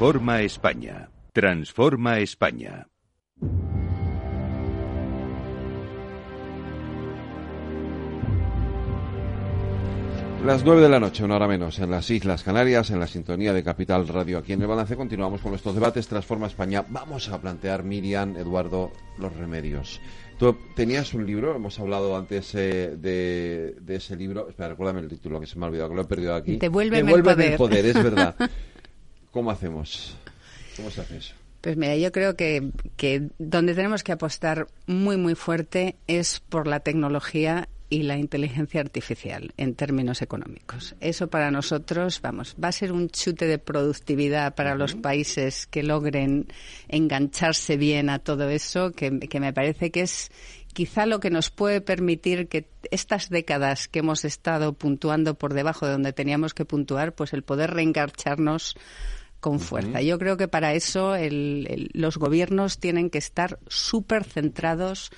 [0.00, 1.10] Transforma España.
[1.34, 2.88] Transforma España.
[10.42, 13.52] Las nueve de la noche, una hora menos, en las Islas Canarias, en la sintonía
[13.52, 14.38] de Capital Radio.
[14.38, 16.82] Aquí en el balance continuamos con nuestros debates Transforma España.
[16.88, 20.00] Vamos a plantear, Miriam, Eduardo, los remedios.
[20.38, 24.48] Tú tenías un libro, hemos hablado antes eh, de, ese libro.
[24.48, 26.56] Espera, recuérdame el título, que se me ha olvidado, que lo he perdido aquí.
[26.56, 27.52] Devuélveme, el poder.
[27.52, 28.34] el poder, es verdad.
[29.30, 30.16] ¿Cómo hacemos?
[30.76, 31.34] ¿Cómo se hace eso?
[31.60, 36.66] Pues mira, yo creo que, que donde tenemos que apostar muy, muy fuerte es por
[36.66, 40.94] la tecnología y la inteligencia artificial en términos económicos.
[41.00, 45.82] Eso para nosotros, vamos, va a ser un chute de productividad para los países que
[45.82, 46.46] logren
[46.88, 50.30] engancharse bien a todo eso, que, que, me parece que es
[50.72, 55.84] quizá lo que nos puede permitir que estas décadas que hemos estado puntuando por debajo
[55.84, 58.76] de donde teníamos que puntuar, pues el poder reengarcharnos
[59.40, 60.02] con fuerza.
[60.02, 61.14] Yo creo que para eso
[61.92, 65.10] los gobiernos tienen que estar súper centrados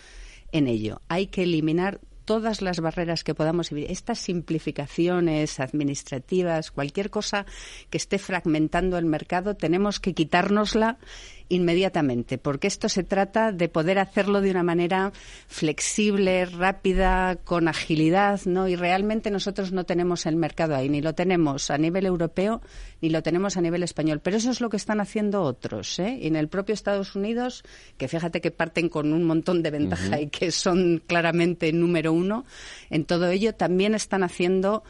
[0.52, 1.00] en ello.
[1.08, 7.46] Hay que eliminar todas las barreras que podamos vivir, estas simplificaciones administrativas, cualquier cosa
[7.90, 10.98] que esté fragmentando el mercado, tenemos que quitárnosla
[11.52, 15.12] inmediatamente, porque esto se trata de poder hacerlo de una manera
[15.48, 18.68] flexible, rápida, con agilidad, ¿no?
[18.68, 22.62] Y realmente nosotros no tenemos el mercado ahí, ni lo tenemos a nivel europeo,
[23.02, 24.20] ni lo tenemos a nivel español.
[24.20, 26.18] Pero eso es lo que están haciendo otros, ¿eh?
[26.22, 27.64] Y en el propio Estados Unidos,
[27.98, 32.46] que fíjate que parten con un montón de ventaja y que son claramente número uno,
[32.88, 34.84] en todo ello también están haciendo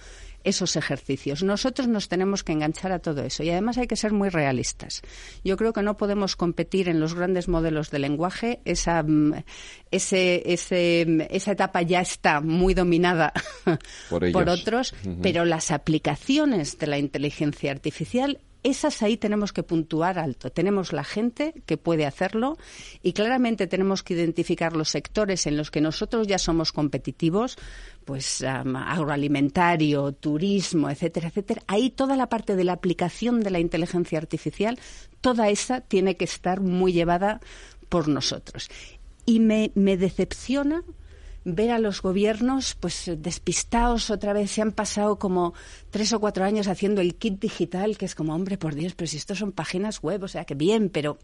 [0.44, 1.42] esos ejercicios.
[1.42, 5.02] Nosotros nos tenemos que enganchar a todo eso y además hay que ser muy realistas.
[5.44, 8.60] Yo creo que no podemos competir en los grandes modelos de lenguaje.
[8.64, 9.42] Esa, mm,
[9.90, 13.32] ese, ese, mm, esa etapa ya está muy dominada
[14.08, 20.50] por, otros, pero las aplicaciones de la inteligencia artificial esas ahí tenemos que puntuar alto.
[20.50, 22.58] Tenemos la gente que puede hacerlo
[23.02, 27.56] y claramente tenemos que identificar los sectores en los que nosotros ya somos competitivos,
[28.04, 31.62] pues agroalimentario, turismo, etcétera, etcétera.
[31.66, 34.78] Ahí toda la parte de la aplicación de la inteligencia artificial,
[35.20, 37.40] toda esa tiene que estar muy llevada
[37.88, 38.70] por nosotros.
[39.26, 40.82] Y me, decepciona
[41.44, 44.50] ver a los gobiernos pues despistados otra vez.
[44.50, 45.54] Se han pasado como
[45.90, 49.08] tres o cuatro años haciendo el kit digital, que es como, hombre, por Dios, pero
[49.08, 51.18] si esto son páginas web, o sea, que bien, pero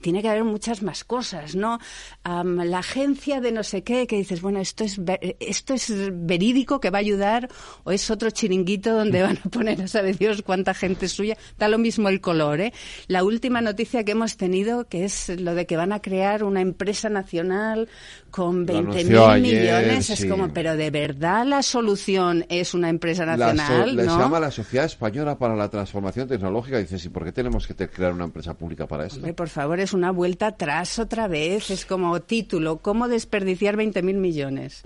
[0.00, 1.78] tiene que haber muchas más cosas, ¿no?
[2.24, 5.00] la agencia de no sé qué, que dices, bueno, esto es,
[5.40, 7.48] esto es verídico que va a ayudar,
[7.84, 11.36] o es otro chiringuito donde van a poner a saber Dios cuánta gente suya.
[11.58, 12.72] Da lo mismo el color, ¿eh?
[13.06, 16.60] La última noticia que hemos tenido, que es lo de que van a crear una
[16.60, 17.88] empresa nacional
[18.34, 24.02] con 20.000 millones, es como, pero de verdad la solución es una empresa nacional, ¿no?
[24.02, 26.78] Se llama la Sociedad Española para la Transformación Tecnológica.
[26.78, 29.24] Dices, ¿y por qué tenemos que crear una empresa pública para esto?
[29.36, 31.70] por favor, es una vuelta atrás otra vez.
[31.70, 34.82] Es como título, ¿cómo desperdiciar 20.000 millones?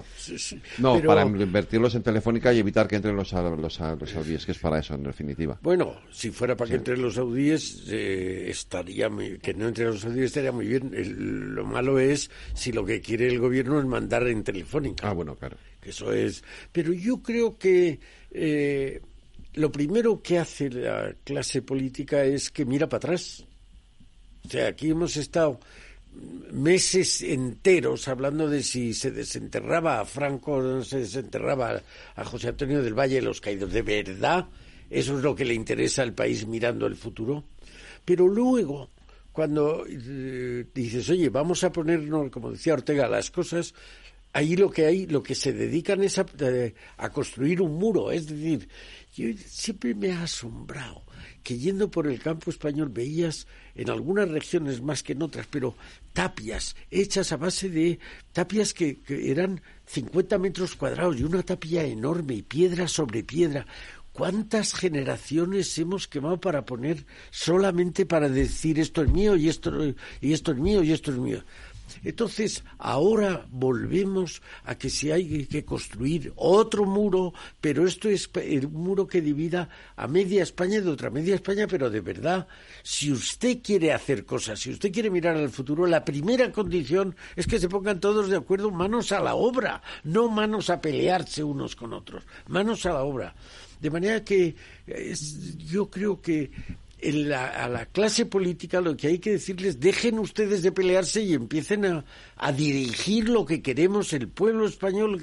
[0.76, 4.78] No, para invertirlos en Telefónica y evitar que entren los, los, saudíes, que es para
[4.80, 5.58] eso, en definitiva.
[5.62, 9.08] Bueno, si fuera para que entren los saudíes, eh, estaría
[9.40, 10.92] que no entren los saudíes estaría muy bien.
[11.54, 15.08] lo malo es si lo que quiere el gobierno es mandar en Telefónica.
[15.08, 15.56] Ah, bueno, claro.
[15.80, 16.42] Que eso es.
[16.72, 17.98] Pero yo creo que
[18.30, 19.00] eh,
[19.54, 23.44] lo primero que hace la clase política es que mira para atrás.
[24.44, 25.60] O sea, aquí hemos estado
[26.52, 31.80] meses enteros hablando de si se desenterraba a Franco o no se desenterraba
[32.16, 33.72] a José Antonio del Valle los caídos.
[33.72, 34.46] ¿De verdad
[34.90, 37.44] eso es lo que le interesa al país mirando el futuro?
[38.04, 38.90] Pero luego,
[39.38, 43.72] cuando eh, dices, oye, vamos a ponernos, como decía Ortega, las cosas,
[44.32, 46.26] ahí lo que hay, lo que se dedican es a,
[46.96, 48.10] a construir un muro.
[48.10, 48.68] Es decir,
[49.14, 51.04] yo siempre me ha asombrado
[51.44, 53.46] que yendo por el campo español veías
[53.76, 55.76] en algunas regiones más que en otras, pero
[56.12, 58.00] tapias hechas a base de
[58.32, 63.66] tapias que, eran 50 metros cuadrados y una tapia enorme y piedra sobre piedra.
[64.18, 69.70] ¿Cuántas generaciones hemos quemado para poner solamente para decir esto es mío y esto,
[70.20, 71.44] y esto es mío y esto es mío?
[72.02, 78.68] Entonces, ahora volvemos a que si hay que construir otro muro, pero esto es el
[78.68, 82.48] muro que divida a media España de otra media España, pero de verdad,
[82.82, 87.46] si usted quiere hacer cosas, si usted quiere mirar al futuro, la primera condición es
[87.46, 91.76] que se pongan todos de acuerdo, manos a la obra, no manos a pelearse unos
[91.76, 93.36] con otros, manos a la obra.
[93.80, 94.54] De manera que
[95.58, 96.50] yo creo que
[97.00, 101.84] a la clase política lo que hay que decirles, dejen ustedes de pelearse y empiecen
[102.36, 105.20] a, dirigir lo que queremos el pueblo español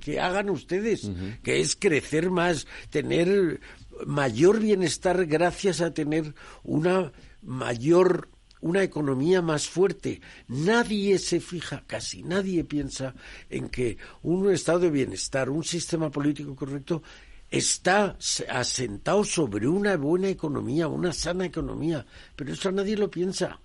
[0.00, 1.10] que, hagan ustedes,
[1.42, 3.60] que es crecer más, tener
[4.06, 8.28] mayor bienestar gracias a tener una mayor
[8.60, 10.20] una economía más fuerte.
[10.48, 13.14] Nadie se fija, casi nadie piensa
[13.50, 17.02] en que un estado de bienestar, un sistema político correcto
[17.50, 18.16] está
[18.48, 22.04] asentado sobre una buena economía, una sana economía,
[22.36, 23.60] pero eso nadie lo piensa.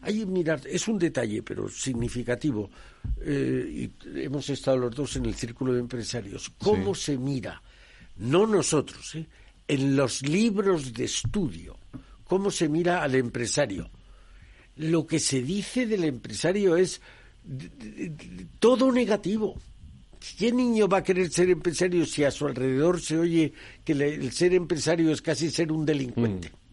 [0.00, 2.70] Hay, mirar, es un detalle, pero significativo.
[3.20, 6.52] Eh, y hemos estado los dos en el círculo de empresarios.
[6.58, 7.62] ¿Cómo se mira?
[8.16, 9.26] No nosotros, ¿eh?
[9.66, 11.76] en los libros de estudio,
[12.24, 13.90] cómo se mira al empresario.
[14.76, 17.00] Lo que se dice del empresario es
[18.58, 19.56] todo negativo.
[20.38, 23.52] ¿Qué niño va a querer ser empresario si a su alrededor se oye
[23.84, 26.50] que el ser empresario es casi ser un delincuente?
[26.50, 26.68] Mm.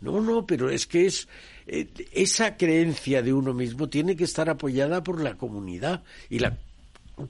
[0.00, 1.28] No, no, pero es que es
[1.66, 6.58] eh, esa creencia de uno mismo tiene que estar apoyada por la comunidad y la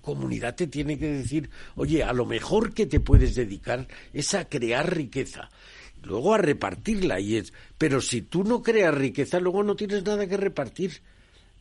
[0.01, 4.49] comunidad te tiene que decir, oye, a lo mejor que te puedes dedicar es a
[4.49, 5.49] crear riqueza.
[6.03, 7.21] luego a repartirla.
[7.21, 11.03] Y es, pero si tú no creas riqueza, luego no tienes nada que repartir.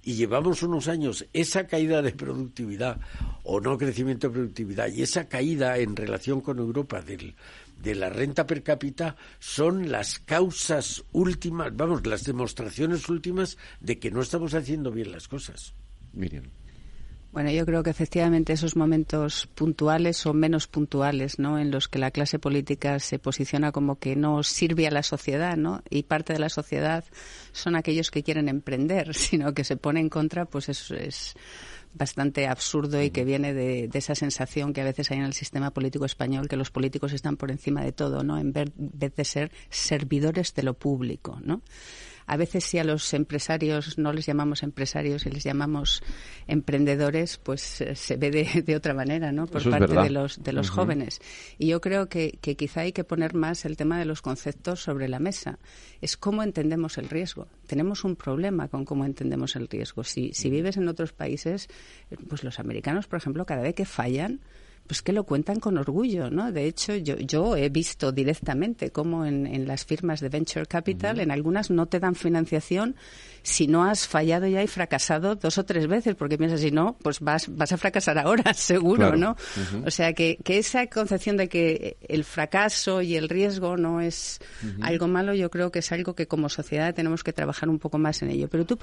[0.05, 3.01] Y llevamos unos años esa caída de productividad
[3.43, 7.35] o no crecimiento de productividad y esa caída en relación con Europa del,
[7.81, 14.11] de la renta per cápita son las causas últimas, vamos, las demostraciones últimas de que
[14.11, 15.73] no estamos haciendo bien las cosas.
[16.13, 16.45] Miriam.
[17.35, 21.59] Bueno, yo creo que efectivamente esos momentos puntuales o menos puntuales, ¿no?
[21.59, 25.57] En los que la clase política se posiciona como que no sirve a la sociedad,
[25.57, 25.83] ¿no?
[25.89, 27.03] Y parte de la sociedad
[27.51, 31.35] son aquellos que quieren emprender, sino que se pone en contra, pues eso es
[31.93, 35.71] bastante absurdo y que viene de, esa sensación que a veces hay en el sistema
[35.71, 38.37] político español que los políticos están por encima de todo, ¿no?
[38.37, 41.61] En vez de ser servidores de lo público, ¿no?
[42.27, 46.01] A veces si a los empresarios no les llamamos empresarios y les llamamos
[46.47, 48.31] emprendedores, pues eh, se ve
[48.65, 49.47] de, otra manera, ¿no?
[49.47, 51.21] Por parte de los, de los jóvenes.
[51.57, 54.81] Y yo creo que, que quizá hay que poner más el tema de los conceptos
[54.81, 55.59] sobre la mesa.
[56.01, 57.47] Es cómo entendemos el riesgo.
[57.67, 60.03] Tenemos un problema con cómo entendemos el riesgo.
[60.03, 61.67] Si, si vives en otros países,
[62.27, 64.41] pues los americanos, por ejemplo, cada vez que fallan,
[64.87, 66.51] pues que lo cuentan con orgullo, ¿no?
[66.51, 71.19] De hecho, yo, yo he visto directamente cómo en, en las firmas de Venture Capital,
[71.19, 72.95] en algunas no te dan financiación
[73.45, 76.97] si no has fallado ya y fracasado dos o tres veces, porque piensas, si no,
[77.01, 79.35] pues vas, vas a fracasar ahora, seguro, ¿no?
[79.85, 84.39] O sea, que, que, esa concepción de que el fracaso y el riesgo no es
[84.81, 87.99] algo malo, yo creo que es algo que como sociedad tenemos que trabajar un poco
[87.99, 88.47] más en ello.
[88.49, 88.77] Pero tú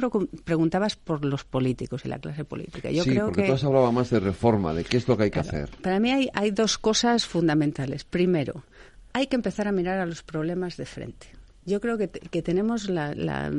[0.45, 2.91] preguntabas por los políticos y la clase política.
[2.91, 3.49] Yo sí, creo porque que...
[3.49, 5.71] tú has hablado más de reforma, de qué es lo que hay que hacer.
[5.93, 8.05] Para mí hay, hay dos cosas fundamentales.
[8.05, 8.65] Primero,
[9.13, 11.27] hay que empezar a mirar a los problemas de frente.
[11.67, 13.53] Yo creo que, que tenemos la, la,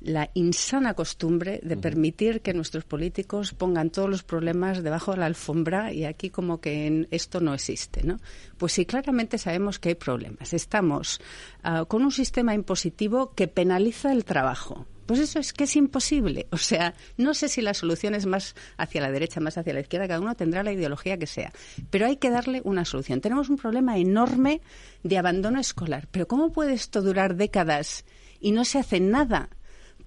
[0.00, 5.26] la, insana costumbre de permitir que nuestros políticos pongan todos los problemas debajo de la
[5.26, 8.20] alfombra y aquí como que en esto no existe, ¿no?
[8.56, 10.54] Pues sí, claramente sabemos que hay problemas.
[10.54, 11.20] Estamos
[11.62, 16.46] uh, con un sistema impositivo que penaliza el trabajo pues eso es que es imposible.
[16.50, 19.80] O sea, no sé si la solución es más hacia la derecha, más hacia la
[19.80, 21.52] izquierda, cada uno tendrá la ideología que sea.
[21.90, 23.20] Pero hay que darle una solución.
[23.20, 24.60] Tenemos un problema enorme
[25.02, 26.08] de abandono escolar.
[26.10, 28.04] Pero ¿cómo puede esto durar décadas
[28.40, 29.50] y no se hace nada?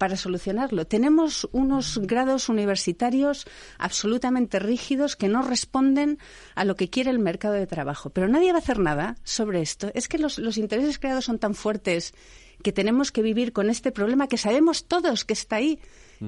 [0.00, 0.86] para solucionarlo.
[0.86, 3.46] Tenemos unos grados universitarios
[3.76, 6.18] absolutamente rígidos que no responden
[6.54, 8.08] a lo que quiere el mercado de trabajo.
[8.08, 9.90] Pero nadie va a hacer nada sobre esto.
[9.92, 12.14] Es que los, los intereses creados son tan fuertes
[12.62, 15.78] que tenemos que vivir con este problema que sabemos todos que está ahí,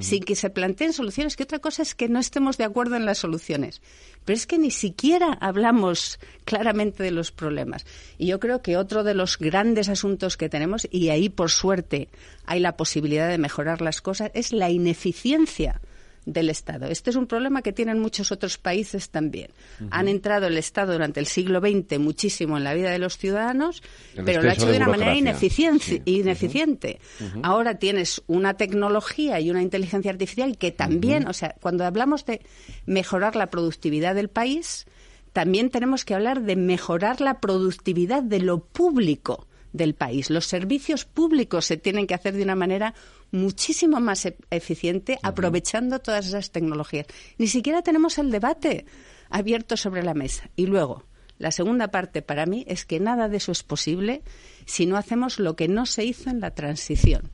[0.00, 3.04] sin que se planteen soluciones, que otra cosa es que no estemos de acuerdo en
[3.04, 3.82] las soluciones.
[4.24, 7.84] Pero es que ni siquiera hablamos claramente de los problemas.
[8.16, 12.08] Y yo creo que otro de los grandes asuntos que tenemos, y ahí por suerte
[12.46, 15.80] hay la posibilidad de mejorar las cosas, es la ineficiencia
[16.24, 16.86] del Estado.
[16.86, 19.50] Este es un problema que tienen muchos otros países también.
[19.90, 23.82] Han entrado el Estado durante el siglo XX muchísimo en la vida de los ciudadanos,
[24.24, 27.00] pero lo ha hecho de, una manera ineficiente.
[27.42, 32.40] Ahora tienes una tecnología y una inteligencia artificial que también, o sea, cuando hablamos de
[32.86, 34.86] mejorar la productividad del país,
[35.32, 40.30] también tenemos que hablar de mejorar la productividad de lo público del país.
[40.30, 42.94] Los servicios públicos se tienen que hacer de una manera
[43.30, 47.06] muchísimo más e-, eficiente aprovechando todas esas tecnologías.
[47.38, 48.86] Ni siquiera tenemos el debate
[49.30, 50.50] abierto sobre la mesa.
[50.56, 51.04] Y luego,
[51.38, 54.22] la segunda parte para mí es que nada de eso es posible
[54.66, 57.32] si no hacemos lo que no se hizo en la transición,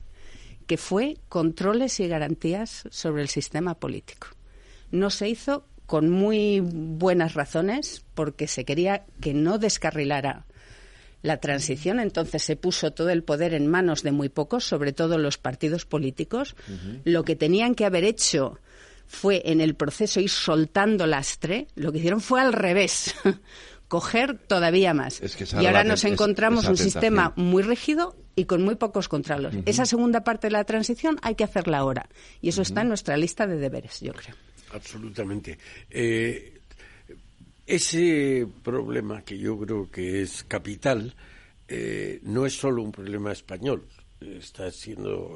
[0.65, 4.27] que fue controles y garantías sobre el sistema político.
[4.91, 10.45] No se hizo con muy buenas razones porque se quería que no descarrilara
[11.21, 15.17] la transición, entonces se puso todo el poder en manos de muy pocos, sobre todo
[15.17, 16.55] los partidos políticos.
[17.03, 18.59] Lo que tenían que haber hecho
[19.07, 23.15] fue en el proceso ir soltando lastre, lo que hicieron fue al revés,
[23.87, 25.21] coger todavía más.
[25.59, 29.55] y ahora nos encontramos un sistema muy rígido y con muy pocos controles.
[29.65, 32.07] Esa segunda parte de la transición hay que hacerla ahora.
[32.39, 34.35] Y eso está en nuestra lista de deberes, yo creo.
[34.71, 35.57] Absolutamente.
[35.89, 36.58] Eh,
[37.69, 41.15] ese problema, que yo creo que es capital,
[41.67, 43.87] eh, no es solo un problema español,
[44.19, 45.35] está siendo.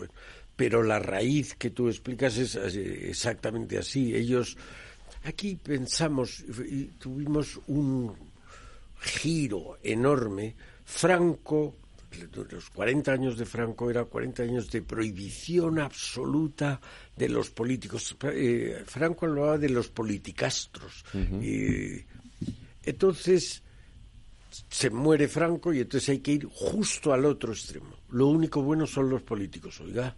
[0.56, 4.16] Pero la raíz que tú explicas es exactamente así.
[4.16, 4.58] Ellos.
[5.26, 8.14] Aquí pensamos y tuvimos un
[9.00, 10.56] giro enorme.
[10.84, 11.76] Franco
[12.52, 16.80] los 40 años de Franco era 40 años de prohibición absoluta
[17.16, 18.16] de los políticos.
[18.24, 21.04] Eh, Franco hablaba de los politicastros.
[22.86, 23.64] Entonces
[24.70, 27.96] se muere Franco y entonces hay que ir justo al otro extremo.
[28.12, 30.16] Lo único bueno son los políticos, oiga,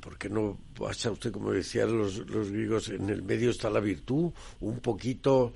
[0.00, 4.30] porque no pasa usted, como decían los, los griegos, en el medio está la virtud,
[4.60, 5.52] un poquito.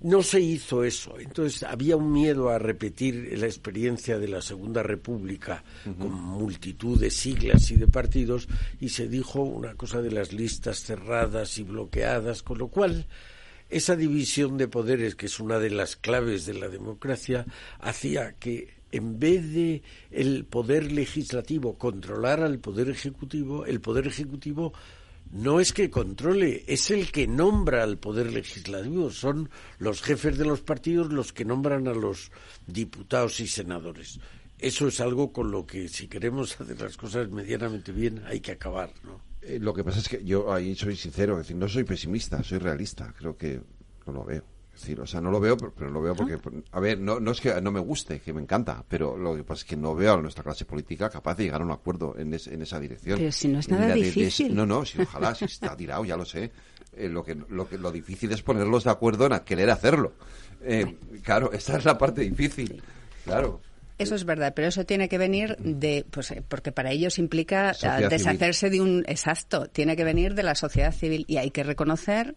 [0.00, 1.18] no se hizo eso.
[1.20, 5.62] Entonces había un miedo a repetir la experiencia de la Segunda República
[5.98, 8.48] con multitud de siglas y de partidos
[8.80, 13.06] y se dijo una cosa de las listas cerradas y bloqueadas, con lo cual
[13.70, 17.46] esa división de poderes, que es una de las claves de la democracia,
[17.80, 24.72] hacía que en vez de el poder legislativo controlar al poder ejecutivo, el poder ejecutivo
[25.30, 29.10] no es que controle, es el que nombra al poder legislativo.
[29.10, 32.30] Son los jefes de los partidos los que nombran a los
[32.66, 34.20] diputados y senadores.
[34.58, 38.52] Eso es algo con lo que, si queremos hacer las cosas medianamente bien, hay que
[38.52, 39.27] acabar, ¿no?
[39.48, 42.42] Eh, lo que pasa es que yo ahí soy sincero, es decir, no soy pesimista,
[42.42, 43.14] soy realista.
[43.16, 43.60] Creo que
[44.06, 44.44] no lo veo.
[44.74, 46.38] Es decir, o sea, no lo veo, pero, lo veo porque,
[46.70, 49.42] a ver, no, no es que no me guste, que me encanta, pero lo que
[49.42, 52.14] pasa es que no veo a nuestra clase política capaz de llegar a un acuerdo
[52.16, 53.18] en, en esa dirección.
[53.18, 54.54] Pero si no es nada difícil.
[54.54, 56.52] no, no, si ojalá, si está tirado, ya lo sé.
[56.92, 60.12] Eh, lo, que, lo, que, lo difícil es ponerlos de acuerdo en querer hacerlo.
[60.62, 62.80] Eh, claro, esa es la parte difícil.
[63.24, 63.60] Claro.
[63.98, 67.72] Eso es verdad, pero eso tiene que venir de, pues, eh, porque para ellos implica
[67.82, 71.64] ah, deshacerse de un, exacto, tiene que venir de la sociedad civil y hay que
[71.64, 72.36] reconocer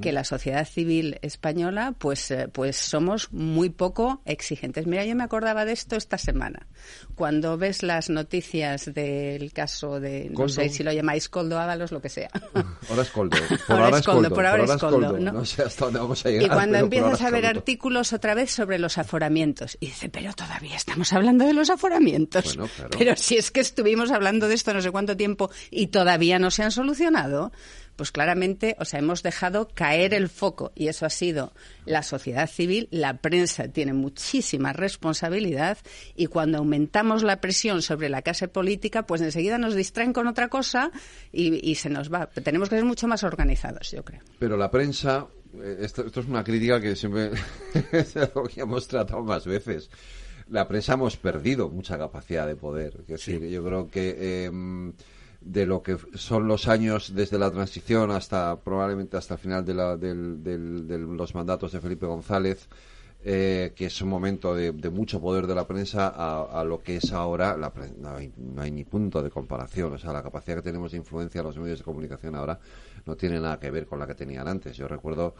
[0.00, 4.86] que la sociedad civil española, pues, eh, pues somos muy poco exigentes.
[4.86, 6.66] Mira, yo me acordaba de esto esta semana.
[7.14, 12.00] Cuando ves las noticias del caso de, no sé si lo llamáis Coldo Ábalos, lo
[12.00, 12.30] que sea.
[12.88, 13.36] Ahora es Coldo.
[13.66, 14.30] Por ahora, es Coldo.
[14.30, 15.18] Por ahora, es Coldo.
[15.18, 15.44] ¿no?
[15.44, 16.46] sé hasta dónde vamos a llegar.
[16.46, 20.76] Y cuando empiezas a ver artículos otra vez sobre los aforamientos, y dice, pero todavía
[20.76, 22.56] estamos hablando de los aforamientos.
[22.56, 22.90] Bueno, claro.
[22.96, 26.50] Pero si es que estuvimos hablando de esto no sé cuánto tiempo y todavía no
[26.50, 27.52] se han solucionado,
[27.98, 31.52] pues claramente, o sea, hemos dejado caer el foco y eso ha sido
[31.84, 35.78] la sociedad civil, la prensa tiene muchísima responsabilidad
[36.14, 40.46] y cuando aumentamos la presión sobre la clase política, pues enseguida nos distraen con otra
[40.46, 40.92] cosa
[41.32, 42.28] y, se nos va.
[42.28, 44.20] Tenemos que ser mucho más organizados, yo creo.
[44.38, 45.26] Pero la prensa,
[45.60, 47.32] eh, esto, es una crítica que siempre
[48.56, 49.90] hemos tratado más veces.
[50.50, 52.98] La prensa hemos perdido mucha capacidad de poder.
[53.00, 54.92] Es decir, yo creo que em,
[55.40, 59.74] de lo que son los años desde la transición hasta probablemente hasta el final de,
[59.74, 62.68] la, de los mandatos de Felipe González,
[63.24, 67.12] eh, que es un momento de, mucho poder de la prensa, a, lo que es
[67.12, 69.92] ahora, la, no, hay, no, hay, ni punto de comparación.
[69.92, 72.58] O sea, la capacidad que tenemos de influencia en los medios de comunicación ahora
[73.06, 74.76] no tiene nada que ver con la que tenían antes.
[74.76, 75.34] Yo recuerdo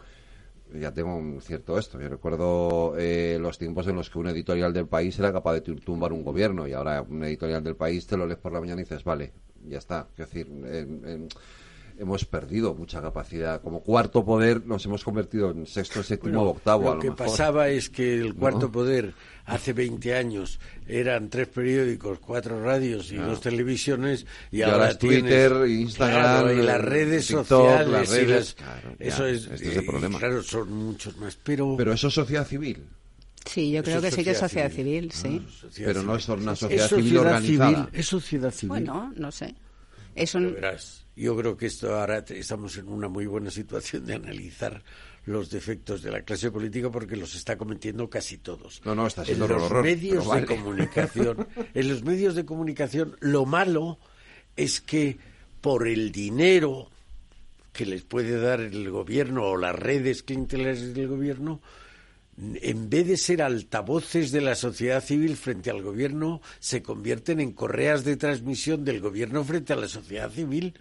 [0.73, 1.99] ya tengo un cierto esto.
[1.99, 5.61] Yo recuerdo eh, los tiempos en los que un editorial del país era capaz de
[5.61, 8.81] tumbar un gobierno y ahora un editorial del país te lo lees por la mañana
[8.81, 9.33] y dices, vale,
[9.67, 10.07] ya está.
[10.17, 10.47] Es decir,
[11.99, 13.61] hemos perdido mucha capacidad.
[13.61, 16.95] Como cuarto poder nos hemos convertido en sexto, séptimo, octavo.
[16.95, 19.13] Lo, que pasaba es que el cuarto poder
[19.45, 26.59] hace 20 años eran tres periódicos, cuatro radios y dos televisiones y, ahora, Twitter, Instagram,
[26.59, 27.89] y las redes sociales.
[27.89, 28.55] Las redes,
[28.99, 30.19] eso es, este es el problema.
[30.19, 31.37] Claro, son muchos más.
[31.43, 32.87] Pero, pero eso es sociedad civil.
[33.49, 35.41] Sí, yo creo que sí que es sociedad civil, sí.
[35.77, 37.89] Pero no es una sociedad, civil organizada.
[37.91, 38.69] es sociedad civil.
[38.69, 39.55] Bueno, no sé.
[40.13, 44.83] Es Verás, yo creo que esto ahora estamos en una muy buena situación de analizar
[45.25, 48.81] los defectos de la clase política porque los está cometiendo casi todos.
[48.85, 53.47] No, no, está siendo en los medios de comunicación, en los medios de comunicación, lo
[53.47, 53.97] malo
[54.55, 55.17] es que
[55.61, 56.91] por el dinero
[57.73, 61.61] que les puede dar el gobierno o las redes clientelares del gobierno,
[62.61, 67.51] en vez de ser altavoces de la sociedad civil frente al gobierno, se convierten en
[67.51, 70.73] correas de transmisión del gobierno frente a la sociedad civil.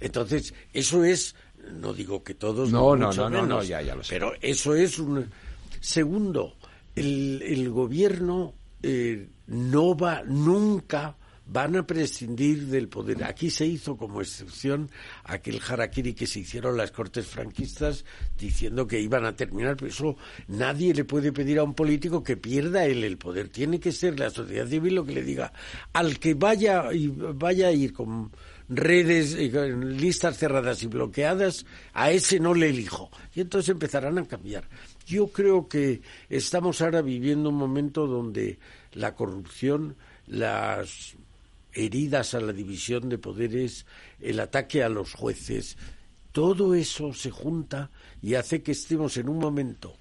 [0.00, 1.34] Entonces, eso es,
[1.80, 4.14] no digo que todos, no, no, no, no, ya, ya lo sé.
[4.14, 5.28] pero eso es un.
[5.80, 6.54] Segundo,
[6.94, 11.16] el, el gobierno eh, no va nunca
[11.46, 13.24] van a prescindir del poder.
[13.24, 14.90] Aquí se hizo como excepción
[15.24, 18.04] aquel harakiri que se hicieron las cortes franquistas
[18.38, 20.16] diciendo que iban a terminar, pero eso
[20.48, 23.48] nadie le puede pedir a un político que pierda él el poder.
[23.48, 25.52] Tiene que ser la sociedad civil lo que le diga
[25.92, 28.30] al que vaya y vaya a ir con
[28.68, 33.10] redes, listas cerradas y bloqueadas, a ese no le elijo.
[33.34, 34.64] Y entonces empezarán a cambiar.
[35.06, 38.58] Yo creo que estamos ahora viviendo un momento donde
[38.92, 41.16] la corrupción, las
[41.72, 43.86] heridas a la división de poderes,
[44.20, 45.76] el ataque a los jueces,
[46.32, 47.90] todo eso se junta
[48.22, 49.96] y hace que estemos en un momento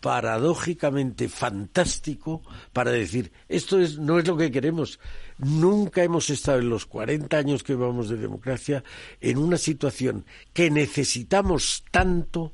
[0.00, 2.42] paradójicamente fantástico
[2.74, 5.00] para decir esto es, no es lo que queremos.
[5.38, 8.84] Nunca hemos estado en los 40 años que vamos de democracia
[9.20, 12.52] en una situación que necesitamos tanto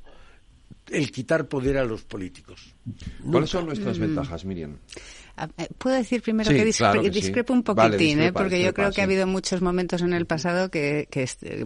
[0.90, 2.72] el quitar poder a los políticos.
[3.28, 4.00] ¿Cuáles son nuestras mm.
[4.00, 4.76] ventajas, Miriam?
[5.58, 8.32] Eh, puedo decir primero que, discrepo un poquitín, ¿eh?
[8.32, 11.08] porque yo creo que ha habido muchos momentos en el pasado que,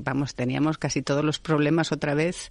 [0.01, 2.51] vamos, teníamos casi todos los problemas otra vez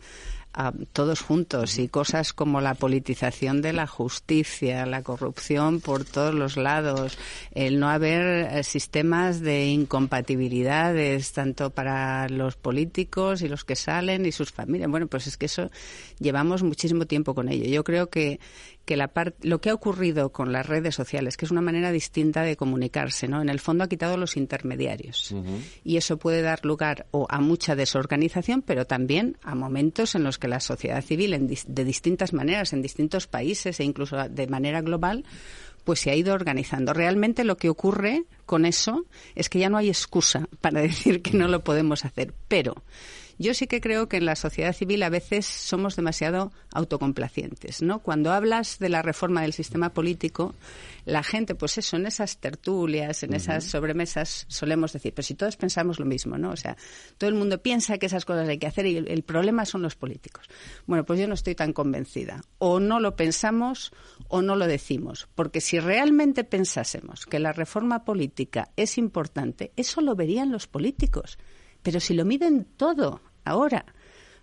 [0.92, 6.58] todos juntos y cosas como la politización de la justicia, la corrupción por todos los
[6.58, 7.18] lados,
[7.56, 14.28] el no haber eh, sistemas de incompatibilidades tanto para los políticos y los que salen
[14.28, 14.92] y sus familias.
[14.92, 15.72] Bueno, pues es que eso
[16.20, 17.66] llevamos muchísimo tiempo con ello.
[17.66, 18.40] Yo creo que
[18.86, 19.12] que la
[19.42, 23.28] lo que ha ocurrido con las redes sociales, que es una manera distinta de comunicarse,
[23.28, 23.42] ¿no?
[23.42, 25.34] En el fondo ha quitado los intermediarios.
[25.84, 30.38] Y eso puede dar lugar o a mucha desorganización, pero también a momentos en los
[30.38, 34.82] que la sociedad civil, en de distintas maneras, en distintos países e incluso de manera
[34.82, 35.24] global,
[35.84, 36.94] pues se ha ido organizando.
[36.94, 39.06] Realmente lo que ocurre con eso
[39.36, 42.34] es que ya no hay excusa para decir que no lo podemos hacer.
[42.48, 42.84] Pero
[43.38, 48.00] yo sí que creo que en la sociedad civil a veces somos demasiado autocomplacientes, ¿no?
[48.00, 50.56] Cuando hablas de la reforma del sistema político,
[51.06, 55.58] la gente, pues eso, en esas tertulias, en esas sobremesas, solemos decir, pero si todos
[55.58, 56.52] pensamos lo mismo, ¿no?
[56.52, 56.78] O sea,
[57.18, 59.96] todo el mundo piensa que esas cosas hay que hacer y el, problema son los
[59.96, 60.50] políticos.
[60.86, 62.42] Bueno, pues yo no estoy tan convencida.
[62.60, 63.92] O no lo pensamos
[64.28, 65.28] o no lo decimos.
[65.36, 71.38] Porque si realmente pensásemos que la reforma política es importante, eso lo verían los políticos.
[71.84, 73.86] Pero si lo miden todo ahora,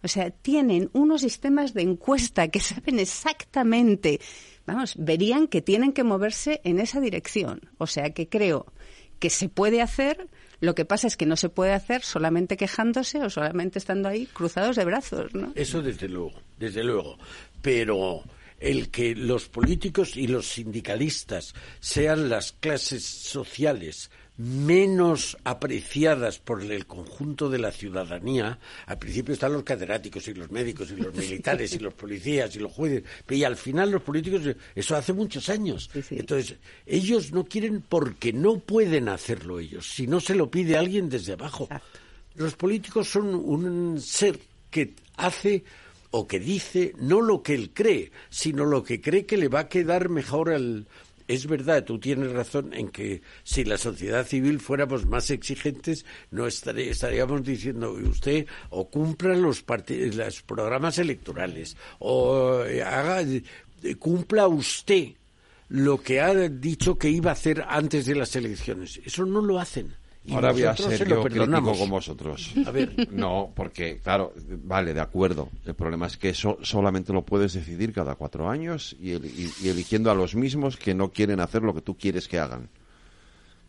[0.03, 4.21] o sea, tienen unos sistemas de encuesta que saben exactamente,
[4.67, 7.61] vamos, verían que tienen que moverse en esa dirección.
[7.79, 8.67] O sea, que creo
[9.19, 10.29] que se puede hacer,
[10.61, 14.27] lo que pasa es que no se puede hacer solamente quejándose o solamente estando ahí
[14.27, 15.53] cruzados de brazos, ¿no?
[15.55, 17.19] Eso desde luego, desde luego.
[17.61, 18.23] Pero
[18.59, 24.11] el que los políticos y los sindicalistas sean las clases sociales
[24.41, 28.59] menos apreciadas por el conjunto de la ciudadanía.
[28.87, 32.59] Al principio están los catedráticos y los médicos y los militares y los policías y
[32.59, 34.43] los jueces, y al final los políticos,
[34.75, 35.91] eso hace muchos años.
[36.11, 41.11] Entonces, ellos no quieren porque no pueden hacerlo ellos, si no se lo pide alguien
[41.11, 41.69] desde abajo.
[42.35, 44.39] Los políticos son un ser
[44.71, 45.65] que hace
[46.13, 49.61] o que dice no lo que él cree, sino lo que cree que le va
[49.61, 50.87] a quedar mejor al,
[51.31, 56.49] es verdad, tú tienes razón en que si la sociedad civil fuéramos más exigentes, no
[56.49, 59.65] estaríamos diciendo usted o cumpla los,
[60.17, 65.11] los programas electorales o eh, haga, eh, cumpla usted
[65.69, 69.01] lo que ha dicho que iba a hacer antes de las elecciones.
[69.05, 70.00] Eso no lo hacen.
[70.31, 72.53] Ahora voy a ser yo crítico con vosotros.
[72.67, 73.09] A ver.
[73.11, 75.49] No, porque, claro, vale, de acuerdo.
[75.65, 79.13] El problema es que eso solamente lo puedes decidir cada cuatro años y
[79.67, 82.69] eligiendo a los mismos que no quieren hacer lo que tú quieres que hagan.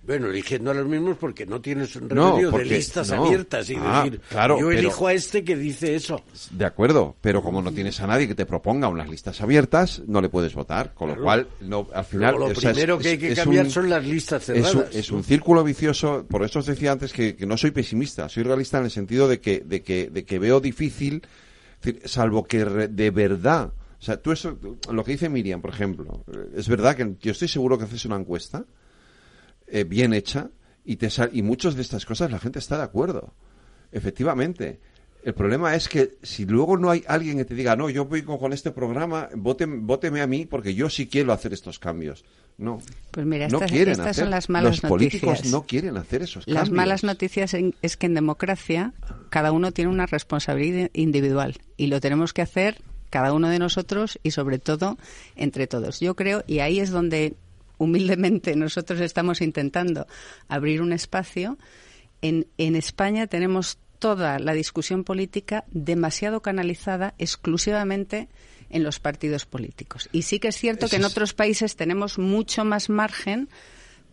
[0.04, 4.04] Bueno, eligiendo a los mismos porque no tienes un remedio de listas abiertas y ah,
[4.04, 4.20] decir,
[4.60, 6.24] yo elijo a este que dice eso.
[6.50, 10.20] De acuerdo, pero como no tienes a nadie que te proponga unas listas abiertas, no
[10.20, 12.36] le puedes votar, con lo cual, no, al final...
[12.40, 14.88] lo primero que hay que cambiar son las listas cerradas.
[14.92, 18.80] Es un, círculo vicioso, por eso os decía antes que, no soy pesimista, soy realista
[18.80, 21.22] en el sentido de que, de que, de que veo difícil,
[22.06, 23.72] salvo que de verdad...
[24.00, 24.58] O sea, tú eso,
[24.92, 26.26] lo que dice Miriam, por ejemplo,
[26.56, 28.66] es verdad que yo estoy seguro que haces una encuesta
[29.72, 30.50] eh, bien hecha
[30.84, 33.34] y, te y muchas de estas cosas la gente está de acuerdo.
[33.92, 34.80] Efectivamente.
[35.24, 38.24] El problema es que si luego no hay alguien que te diga, no, yo voy
[38.24, 42.26] con, este programa, vóteme a mí porque yo sí quiero hacer estos cambios.
[42.58, 42.80] No.
[43.12, 46.68] Pues mira, estas, son las malas Los políticos no quieren hacer esos cambios.
[46.68, 48.94] Las malas noticias es que en democracia
[49.30, 54.20] cada uno tiene una responsabilidad individual y lo tenemos que hacer cada uno de nosotros
[54.24, 54.98] y sobre todo
[55.36, 56.00] entre todos.
[56.00, 57.36] Yo creo, y ahí es donde
[57.82, 60.06] humildemente nosotros estamos intentando
[60.48, 61.58] abrir un espacio.
[62.22, 68.30] En, en España tenemos toda la discusión política demasiado canalizada exclusivamente
[68.70, 70.10] en los partidos políticos.
[70.12, 73.50] Y sí que es cierto que en otros países tenemos mucho más margen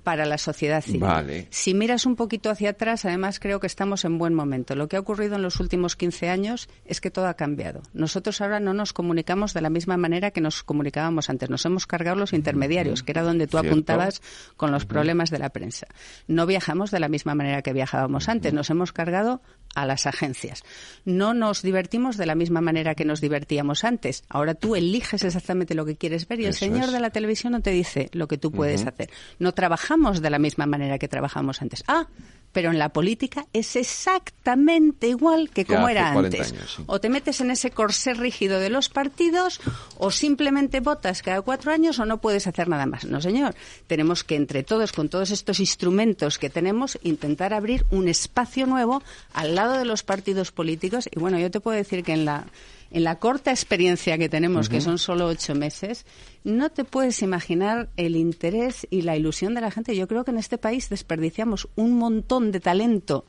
[0.09, 1.47] para la sociedad civil.
[1.51, 4.75] Si miras un poquito hacia atrás, además creo que estamos en buen momento.
[4.75, 7.83] Lo que ha ocurrido en los últimos 15 años es que todo ha cambiado.
[7.93, 11.51] Nosotros ahora no nos comunicamos de la misma manera que nos comunicábamos antes.
[11.51, 14.23] Nos hemos cargado los intermediarios, que era donde tú apuntabas
[14.57, 15.87] con los problemas de la prensa.
[16.27, 18.55] No viajamos de la misma manera que viajábamos antes.
[18.55, 19.43] Nos hemos cargado
[19.75, 20.65] a las agencias.
[21.05, 24.25] No nos divertimos de la misma manera que nos divertíamos antes.
[24.31, 27.61] Ahora tú eliges exactamente lo que quieres ver y el señor de la televisión no
[27.61, 29.11] te dice lo que tú puedes hacer.
[29.39, 31.85] No trabajamos de la misma manera que trabajamos antes.
[31.87, 32.07] Ah,
[32.53, 36.55] pero en la política es exactamente igual que como era antes.
[36.87, 39.61] O te metes en ese corsé rígido de los partidos
[39.99, 43.05] o simplemente votas cada cuatro años o no puedes hacer nada más.
[43.05, 43.55] No, señor.
[43.87, 49.03] Tenemos que entre todos, con todos estos instrumentos que tenemos, intentar abrir un espacio nuevo
[49.35, 51.09] al lado de los partidos políticos.
[51.15, 52.47] Y bueno, yo te puedo decir que en la
[52.91, 56.07] en la corta experiencia que tenemos, que son solo ocho meses,
[56.45, 59.95] no te puedes imaginar el interés y la ilusión de la gente.
[59.95, 63.27] Yo creo que en este país desperdiciamos un montón de talento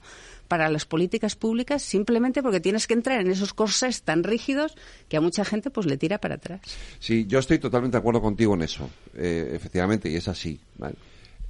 [0.48, 4.76] para las políticas públicas simplemente porque tienes que entrar en esos corsés tan rígidos
[5.08, 6.62] que a mucha gente pues le tira para atrás.
[7.00, 10.60] Sí, yo estoy totalmente de acuerdo contigo en eso, eh, efectivamente, y es así.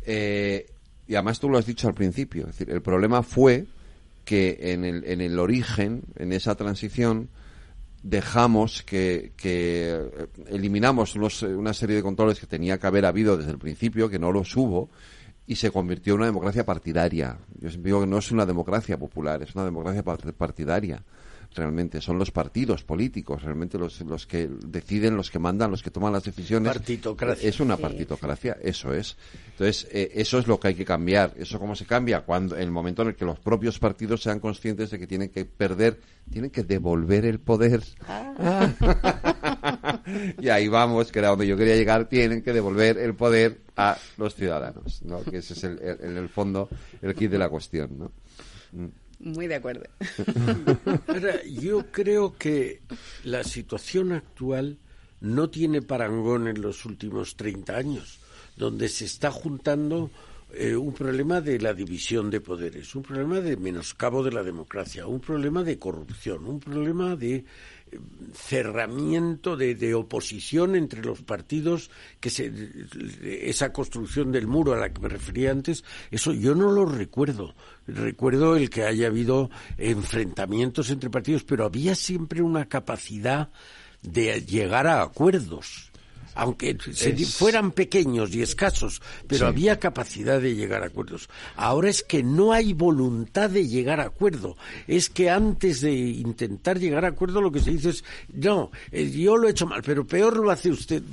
[0.05, 0.67] Eh,
[1.07, 3.65] y además tú lo has dicho al principio, es decir, el problema fue
[4.25, 7.29] que en el, en el origen, en esa transición,
[8.03, 9.99] dejamos que, que
[10.47, 14.31] eliminamos una serie de controles que tenía que haber habido desde el principio, que no
[14.31, 14.89] los hubo,
[15.45, 17.37] y se convirtió en una democracia partidaria.
[17.59, 21.03] Yo siempre digo que no es una democracia popular, es una democracia partidaria
[21.55, 25.91] realmente son los partidos políticos, realmente los, los que deciden, los que mandan, los que
[25.91, 26.73] toman las decisiones.
[26.73, 27.49] Partitocracia.
[27.49, 29.17] Es una partitocracia, eso es.
[29.51, 31.33] Entonces, eh, eso es lo que hay que cambiar.
[31.37, 32.21] ¿Eso cómo se cambia?
[32.21, 35.29] Cuando, en el momento en el que los propios partidos sean conscientes de que tienen
[35.29, 35.99] que perder,
[36.31, 37.83] tienen que devolver el poder.
[38.07, 38.71] Ah.
[40.39, 43.97] y ahí vamos, que era donde yo quería llegar, tienen que devolver el poder a
[44.17, 45.23] los ciudadanos, ¿no?
[45.23, 46.69] Que ese es el, en el fondo
[47.01, 48.11] el kit de la cuestión, ¿no?
[49.19, 49.83] Muy de acuerdo.
[51.61, 52.81] yo creo que
[53.23, 54.77] la situación actual
[55.19, 58.19] no tiene parangón en los últimos 30 años,
[58.55, 60.09] donde se está juntando
[60.53, 65.05] eh, un problema de la división de poderes, un problema de menoscabo de la democracia,
[65.05, 67.45] un problema de corrupción, un problema de
[68.33, 72.51] cerramiento de, oposición entre los partidos, que se,
[73.23, 77.55] esa construcción del muro a la que me refería antes, eso yo no lo recuerdo.
[77.87, 83.49] Recuerdo el que haya habido enfrentamientos entre partidos, pero había siempre una capacidad
[84.01, 85.88] de llegar a acuerdos
[86.35, 86.77] aunque
[87.25, 91.29] fueran pequeños y escasos, pero había capacidad de llegar a acuerdos.
[91.55, 94.55] Ahora es que no hay voluntad de llegar a acuerdo.
[94.87, 98.03] Es que antes de intentar llegar a acuerdo lo que se dice es,
[98.33, 101.03] no, eh, yo lo he hecho mal, pero peor lo hace usted.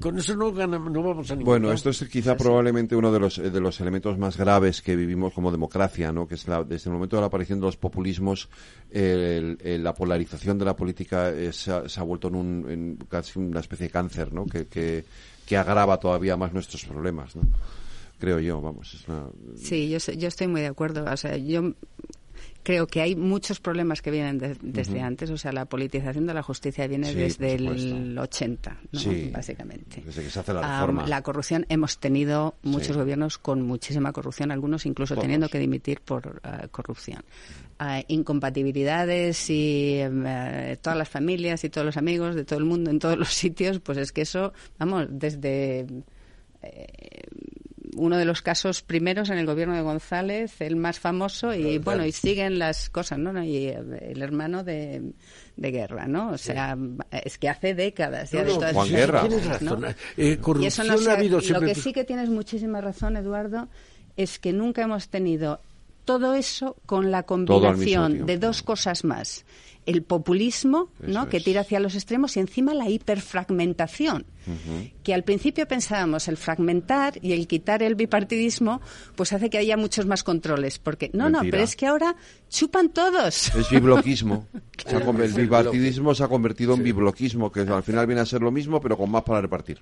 [0.00, 3.36] Con eso no, no vamos a ningún Bueno, esto es quizá probablemente uno de los,
[3.36, 6.26] de los elementos más graves que vivimos como democracia, ¿no?
[6.26, 8.48] que es desde el momento de la aparición de los populismos,
[8.92, 14.32] la polarización de la política se, ha, vuelto en, un, casi una especie de cáncer,
[14.32, 14.46] ¿no?
[14.70, 15.04] Que,
[15.46, 17.42] que, agrava todavía más nuestros problemas, ¿no?
[18.18, 18.94] Creo yo, vamos.
[18.94, 19.04] Es
[19.60, 21.04] Sí, yo, yo estoy muy de acuerdo.
[21.10, 21.74] O sea, yo
[22.64, 25.30] creo que hay muchos problemas que vienen desde antes.
[25.30, 29.00] O sea, la politización de la justicia viene desde el 80, ¿no?
[29.30, 30.02] básicamente.
[30.04, 31.06] Desde que se hace la reforma.
[31.06, 36.26] la corrupción, hemos tenido muchos gobiernos con muchísima corrupción, algunos incluso teniendo que dimitir por
[36.42, 37.22] uh, corrupción.
[37.78, 42.90] Uh, incompatibilidades y uh, todas las familias y todos los amigos de todo el mundo
[42.90, 45.86] en todos los sitios, pues es que eso, vamos, desde
[46.64, 46.86] eh,
[47.96, 52.04] uno de los casos primeros en el gobierno de González, el más famoso, y bueno,
[52.04, 53.42] y siguen las cosas, ¿no?
[53.42, 55.12] Y el hermano de,
[55.56, 56.30] Guerra, ¿no?
[56.30, 56.76] O sea,
[57.10, 58.30] es que hace décadas.
[58.30, 59.20] Ya Juan Guerra.
[59.22, 59.84] Tienes razón.
[60.16, 61.68] Eh, corrupción ha habido siempre...
[61.68, 63.68] Lo que sí que tienes muchísima razón, Eduardo,
[64.16, 65.60] es que nunca hemos tenido
[66.04, 69.44] todo eso con la combinación de dos cosas más
[69.86, 71.28] el populismo, ¿no?
[71.28, 74.26] que tira hacia los extremos y encima la hiperfragmentación,
[75.02, 78.80] que al principio pensábamos el fragmentar y el quitar el bipartidismo,
[79.16, 82.16] pues hace que haya muchos más controles, porque no, no, pero es que ahora
[82.48, 83.54] chupan todos.
[83.54, 84.46] Es bibloquismo.
[84.86, 88.80] el bipartidismo se ha convertido en bibloquismo, que al final viene a ser lo mismo,
[88.80, 89.80] pero con más para repartir.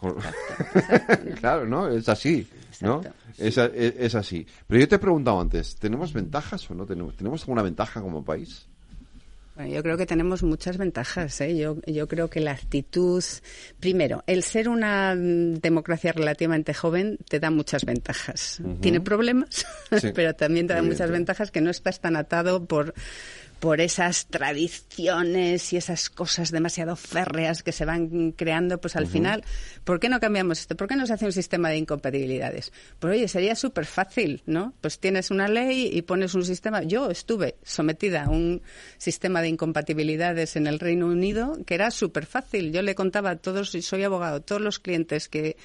[1.40, 1.88] claro, ¿no?
[1.88, 2.46] Es así,
[2.80, 3.00] ¿no?
[3.36, 4.46] Es, es, así.
[4.66, 7.16] Pero yo te he preguntado antes, ¿tenemos ventajas o no tenemos?
[7.16, 8.66] ¿Tenemos alguna ventaja como país?
[9.66, 11.40] Yo creo que tenemos muchas ventajas.
[11.40, 11.56] ¿eh?
[11.56, 13.24] Yo, yo creo que la actitud,
[13.80, 18.60] primero, el ser una democracia relativamente joven te da muchas ventajas.
[18.80, 19.66] Tiene problemas,
[20.14, 22.94] pero también te da muchas ventajas que no estás tan atado por
[23.60, 29.44] por esas tradiciones y esas cosas demasiado férreas que se van creando, pues al final,
[29.84, 30.76] ¿por qué no cambiamos esto?
[30.76, 32.72] ¿Por qué no se hace un sistema de incompatibilidades?
[32.98, 34.74] Pues oye, sería súper fácil, ¿no?
[34.80, 36.82] Pues tienes una ley y pones un sistema.
[36.82, 38.62] Yo estuve sometida a un
[38.96, 42.72] sistema de incompatibilidades en el Reino Unido que era súper fácil.
[42.72, 45.56] Yo le contaba a todos, y soy abogado, todos los clientes que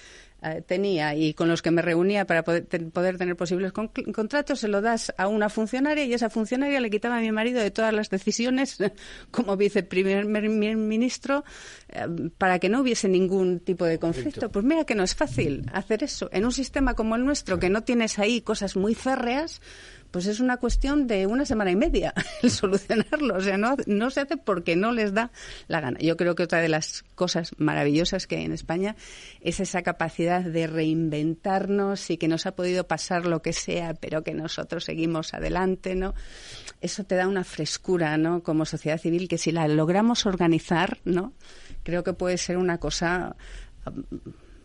[0.44, 2.68] eh, tenía y con los que me reunía para poder,
[3.18, 7.22] tener posibles contratos, se lo das a una funcionaria y esa funcionaria le quitaba a
[7.22, 8.78] mi marido de todas las decisiones
[9.32, 11.46] como viceprimer ministro
[11.90, 14.52] eh, para que no hubiese ningún tipo de conflicto.
[14.52, 16.30] Pues mira que no es fácil hacer eso.
[16.34, 19.62] En un sistema como el nuestro, que no tienes ahí cosas muy férreas,
[20.14, 23.36] pues es una cuestión de una semana y media el solucionarlo.
[23.36, 25.32] O sea, no, no se hace porque no les da
[25.68, 25.98] la gana.
[26.00, 28.96] Yo creo que otra de las cosas maravillosas que hay en España
[29.42, 34.24] es esa capacidad de reinventarnos y que nos ha podido pasar lo que sea, pero
[34.24, 36.14] que nosotros seguimos adelante, ¿no?
[36.80, 38.44] Eso te da una frescura, ¿no?
[38.44, 41.34] Como sociedad civil que si la logramos organizar, ¿no?
[41.82, 43.36] Creo que puede ser una cosa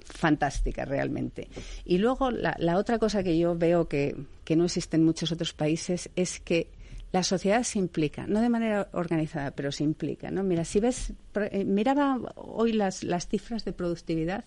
[0.09, 1.49] fantástica realmente.
[1.85, 5.53] Y luego la, otra cosa que yo veo que, que no existe en muchos otros
[5.53, 6.71] países es que
[7.13, 10.31] la sociedad se implica, no de manera organizada, pero se implica.
[10.31, 10.43] ¿no?
[10.43, 14.45] Mira, si ves, eh, miraba hoy las, las cifras de productividad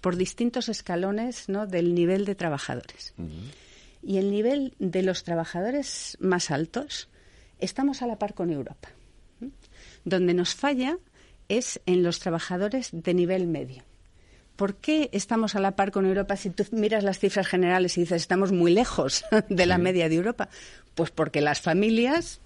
[0.00, 1.66] por distintos escalones ¿no?
[1.66, 3.14] del nivel de trabajadores.
[4.02, 7.08] Y el nivel de los trabajadores más altos,
[7.58, 8.90] estamos a la par con Europa.
[10.04, 10.98] Donde nos falla
[11.48, 13.84] es en los trabajadores de nivel medio.
[14.62, 18.02] ¿Por qué estamos a la par con Europa si tú miras las cifras generales y
[18.02, 20.50] dices estamos muy lejos de la media de Europa?
[20.94, 22.40] Pues porque las familias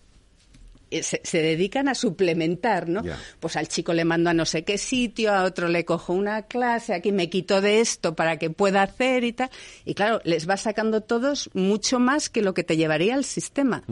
[0.91, 3.03] eh, se, dedican a suplementar, ¿no?
[3.39, 6.41] Pues al chico le mando a no sé qué sitio, a otro le cojo una
[6.41, 9.51] clase, aquí me quito de esto para que pueda hacer y tal.
[9.85, 13.83] Y claro, les va sacando todos mucho más que lo que te llevaría al sistema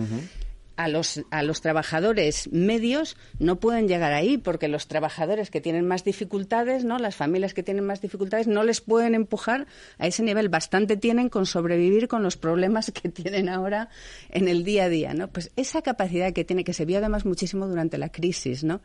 [0.76, 5.86] a los, a los trabajadores medios no pueden llegar ahí porque los trabajadores que tienen
[5.86, 6.98] más dificultades, ¿no?
[6.98, 9.66] las familias que tienen más dificultades, no les pueden empujar
[9.98, 10.48] a ese nivel.
[10.48, 13.88] Bastante tienen con sobrevivir con los problemas que tienen ahora
[14.30, 15.14] en el día a día.
[15.14, 15.28] ¿no?
[15.28, 18.80] Pues esa capacidad que tiene, que se vio además muchísimo durante la crisis, ¿no?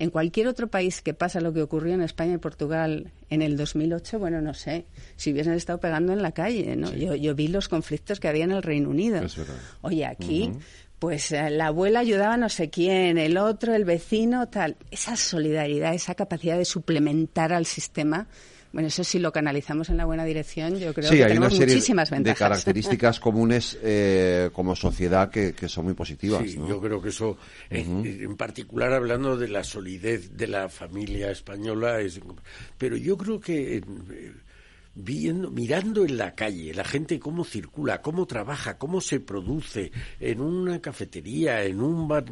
[0.00, 3.56] En cualquier otro país que pasa lo que ocurrió en España y Portugal en el
[3.56, 4.86] 2008, bueno, no sé,
[5.16, 6.94] si hubiesen estado pegando en la calle, ¿no?
[6.94, 9.20] Yo, yo vi los conflictos que había en el Reino Unido.
[9.80, 10.52] Oye, aquí
[10.98, 14.76] pues eh, la abuela ayudaba a no sé quién, el otro, el vecino, tal.
[14.90, 18.26] Esa solidaridad, esa capacidad de suplementar al sistema,
[18.72, 22.38] bueno, eso sí lo canalizamos en la buena dirección, yo creo que tenemos muchísimas ventajas.
[22.38, 26.42] de características comunes eh, como sociedad que, son muy positivas.
[26.42, 27.38] Sí, yo creo que eso,
[27.70, 32.20] en, particular hablando de la solidez de la familia española, es,
[32.76, 33.82] pero yo creo que
[34.98, 40.40] viendo, mirando en la calle la gente cómo circula, cómo trabaja, cómo se produce en
[40.40, 42.24] una cafetería, en un bar,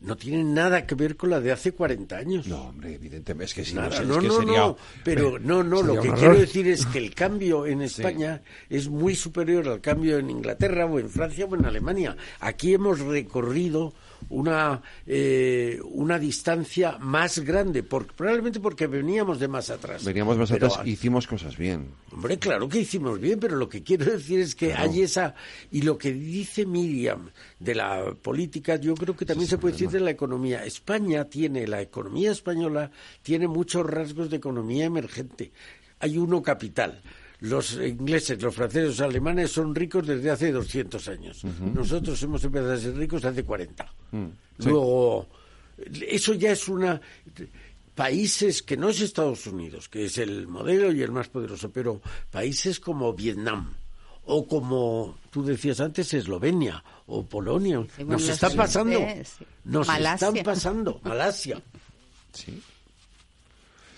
[0.00, 2.46] no tiene nada que ver con la de hace 40 años.
[2.46, 6.12] No, hombre, evidentemente es que si no, no, no, no, pero no, no, lo que
[6.12, 10.86] quiero decir es que el cambio en España es muy superior al cambio en Inglaterra
[10.86, 12.16] o en Francia o en Alemania.
[12.40, 13.92] Aquí hemos recorrido
[14.30, 20.04] una, eh, una distancia más grande, probablemente porque veníamos de más atrás.
[20.04, 21.88] Veníamos más atrás y hicimos cosas bien.
[22.12, 25.34] Hombre, claro que hicimos bien, pero lo que quiero decir es que hay esa...
[25.70, 29.90] Y lo que dice Miriam de la política, yo creo que también se puede decir
[29.90, 30.64] de la economía.
[30.64, 32.90] España tiene, la economía española
[33.22, 35.52] tiene muchos rasgos de economía emergente.
[36.00, 37.00] Hay uno capital
[37.42, 41.44] los ingleses, los franceses, los alemanes son ricos desde hace 200 años.
[41.44, 43.92] Nosotros hemos empezado a ser ricos hace 40.
[44.12, 44.26] Mm,
[44.58, 45.26] Luego,
[46.06, 47.00] eso ya es una...
[47.96, 52.00] Países que no es Estados Unidos, que es el modelo y el más poderoso, pero
[52.30, 53.74] países como Vietnam,
[54.24, 57.84] o como tú decías antes, Eslovenia o Polonia.
[58.06, 58.98] nos están pasando.
[59.64, 61.00] Nos están pasando.
[61.04, 61.60] Malasia.
[62.32, 62.62] Sí.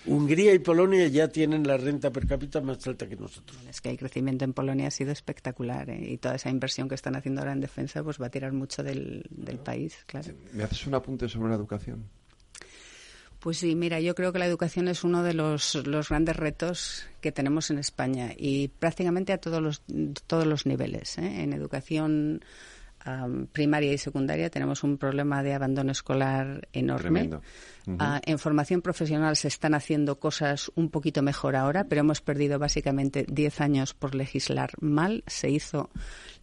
[0.07, 3.57] Hungría y Polonia ya tienen la renta per cápita más alta que nosotros.
[3.67, 6.11] Es que el crecimiento en Polonia ha sido espectacular ¿eh?
[6.11, 8.83] y toda esa inversión que están haciendo ahora en defensa pues va a tirar mucho
[8.83, 9.23] del,
[9.63, 10.33] país, claro.
[10.53, 12.03] ¿Me haces un apunte sobre la educación?
[13.39, 15.77] Pues sí, mira, yo creo que la educación es uno de los,
[16.09, 19.83] grandes retos que tenemos en España y prácticamente a todos los,
[20.27, 21.17] todos los niveles.
[21.17, 21.43] ¿eh?
[21.43, 22.43] En educación
[23.51, 27.29] primaria y secundaria tenemos un problema de abandono escolar enorme.
[27.99, 32.57] Ah, en formación profesional se están haciendo cosas un poquito mejor ahora, pero hemos perdido
[32.57, 35.23] básicamente 10 años por legislar mal.
[35.27, 35.91] Se hizo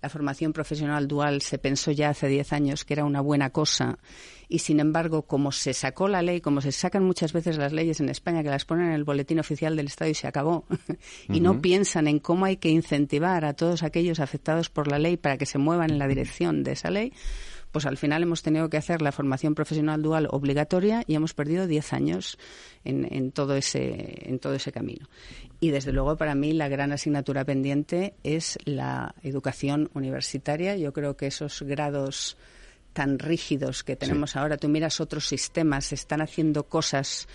[0.01, 3.99] la formación profesional dual, se pensó ya hace 10 años que era una buena cosa
[4.53, 8.01] y, sin embargo, como se sacó la ley, como se sacan muchas veces las leyes
[8.01, 10.67] en España, que las ponen en el boletín oficial del Estado y se acabó,
[11.29, 15.17] y no piensan en cómo hay que incentivar a todos aquellos afectados por la ley
[15.17, 17.15] para que se muevan en la dirección de esa ley,
[17.71, 21.67] pues al final hemos tenido que hacer la formación profesional dual obligatoria y hemos perdido
[21.67, 22.39] 10 años
[22.85, 25.09] en, todo ese, en todo ese camino.
[25.61, 30.77] Y desde luego para mí la gran asignatura pendiente es la educación universitaria.
[30.77, 32.37] Yo creo que esos grados
[32.93, 37.29] tan rígidos que tenemos ahora, tú miras otros sistemas, están haciendo cosas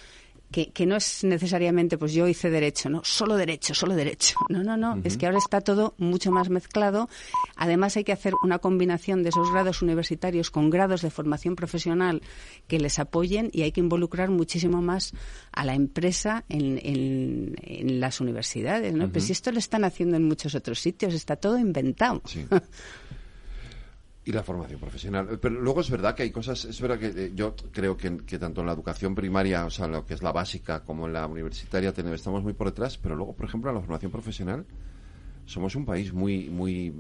[0.52, 4.36] que, que, no es necesariamente, pues yo hice derecho, no, solo derecho, solo derecho.
[4.50, 7.10] No, no, no, es que ahora está todo mucho más mezclado.
[7.58, 12.22] Además hay que hacer una combinación de esos grados universitarios con grados de formación profesional
[12.68, 15.14] que les apoyen y hay que involucrar muchísimo más
[15.52, 19.12] a la empresa en, en, las universidades, ¿no?
[19.12, 22.22] Pues si esto lo están haciendo en muchos otros sitios, está todo inventado.
[24.28, 25.40] Y la formación profesional.
[25.42, 28.60] Pero luego es verdad que hay cosas, es verdad que eh, yo creo que, tanto
[28.60, 31.94] en la educación primaria, o sea, lo que es la básica, como en la universitaria,
[31.94, 34.66] tenemos, estamos muy por detrás, pero luego, por ejemplo, en la formación profesional,
[35.46, 36.94] somos un país muy muy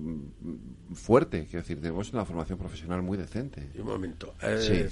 [0.94, 3.72] fuerte, quiero decir, tenemos una formación profesional muy decente.
[3.78, 4.34] Un momento.
[4.42, 4.88] Eh,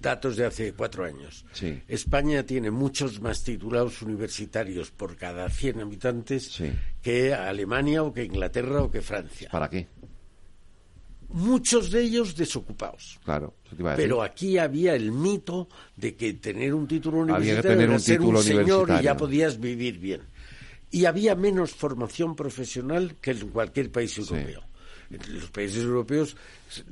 [0.00, 1.46] datos de hace cuatro años.
[1.52, 1.80] Sí.
[1.88, 6.70] España tiene muchos más titulados universitarios por cada 100 habitantes Sí.
[7.00, 9.48] que Alemania o que Inglaterra o que Francia.
[9.50, 9.88] ¿Para qué?
[11.34, 13.18] Muchos de ellos desocupados.
[13.24, 14.08] Claro, eso te iba a decir.
[14.08, 17.94] Pero aquí había el mito de que tener un título Había que universitario tener era
[17.94, 20.20] un ser título un señor y ya podías vivir bien.
[20.92, 24.62] Y había menos formación profesional que en cualquier país europeo.
[25.10, 26.36] En los países europeos,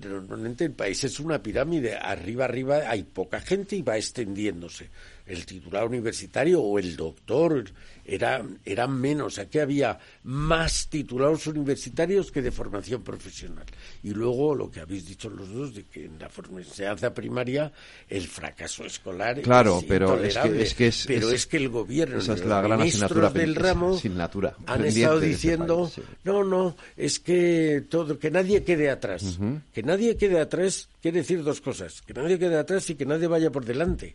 [0.03, 1.97] normalmente el país es una pirámide.
[1.97, 4.91] Arriba, arriba hay poca gente y va extendiéndose.
[5.27, 7.65] El titular universitario o el doctor
[8.05, 9.39] era, eran menos.
[9.39, 13.65] Aquí había más titulados universitarios que de formación profesional.
[14.03, 17.73] Y luego lo que habéis dicho los dos, de que en la enseñanza primaria
[18.09, 21.69] el fracaso escolar Claro, es pero es que- es que es- pero es- que el
[21.69, 25.95] gobierno, esa es los la gran ministros del ramo asignatura han estado este diciendo país,
[25.95, 26.03] sí.
[26.25, 29.39] no, no, es que todo, que nadie quede atrás.
[29.73, 33.29] Que nadie quede atrás quiere decir dos cosas, que nadie quede atrás y que nadie
[33.29, 34.15] vaya por delante.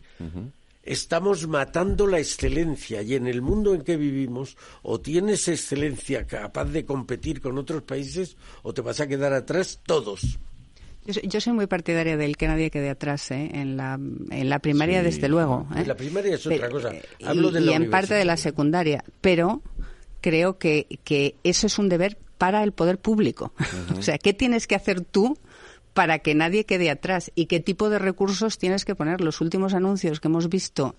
[0.88, 6.64] Estamos matando la excelencia y en el mundo en que vivimos o tienes excelencia capaz
[6.64, 10.38] de competir con otros países o te vas a quedar atrás todos.
[11.04, 13.50] Yo soy, muy partidaria del que nadie quede atrás, ¿eh?
[13.52, 13.94] en, la,
[14.30, 15.04] en la primaria, Sí.
[15.06, 15.66] desde luego.
[15.76, 15.84] ¿eh?
[15.86, 16.94] La primaria es otra Pero, cosa.
[16.94, 19.60] eh, Hablo y, de la y en parte de la secundaria, pero
[20.22, 23.52] creo que, que eso es un deber para el poder público.
[23.98, 25.36] o sea, ¿qué tienes que hacer tú
[25.98, 29.20] para que nadie quede atrás y qué tipo de recursos tienes que poner.
[29.20, 30.94] Los últimos anuncios que hemos visto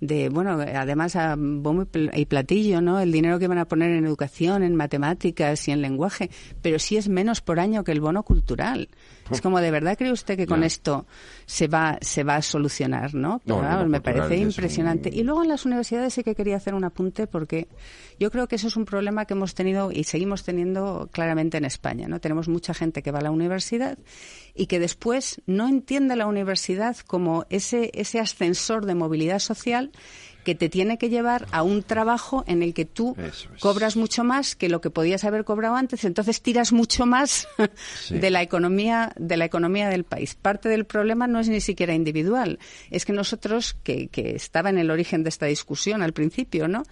[0.00, 2.98] de, bueno, además a bombo y pl- y platillo, ¿no?
[2.98, 6.30] El dinero que van a poner en educación, en matemáticas y en lenguaje,
[6.62, 8.88] pero sí es menos por año que el bono cultural.
[9.32, 11.06] Es como, ¿de verdad cree usted que con esto
[11.46, 13.40] se va, se va a solucionar, no?
[13.44, 15.10] Pero No, vamos, me parece un- impresionante.
[15.12, 17.68] Y luego en las universidades sí que quería hacer un apunte porque
[18.18, 21.64] yo creo que eso es un problema que hemos tenido y seguimos teniendo claramente en
[21.64, 22.20] España, ¿no?
[22.20, 23.98] Tenemos mucha gente que va a la universidad
[24.54, 29.90] y que después no entiende la universidad como ese, ese ascensor de movilidad social
[30.44, 33.48] que te tiene que llevar a un trabajo en el que tú es.
[33.60, 37.46] cobras mucho más que lo que podías haber cobrado antes, entonces tiras mucho más
[38.04, 38.18] Sí.
[38.18, 40.34] de la economía de la economía del país.
[40.34, 42.58] Parte del problema no es ni siquiera individual,
[42.90, 46.84] es que nosotros que, que estaba en el origen de esta discusión al principio, ¿no?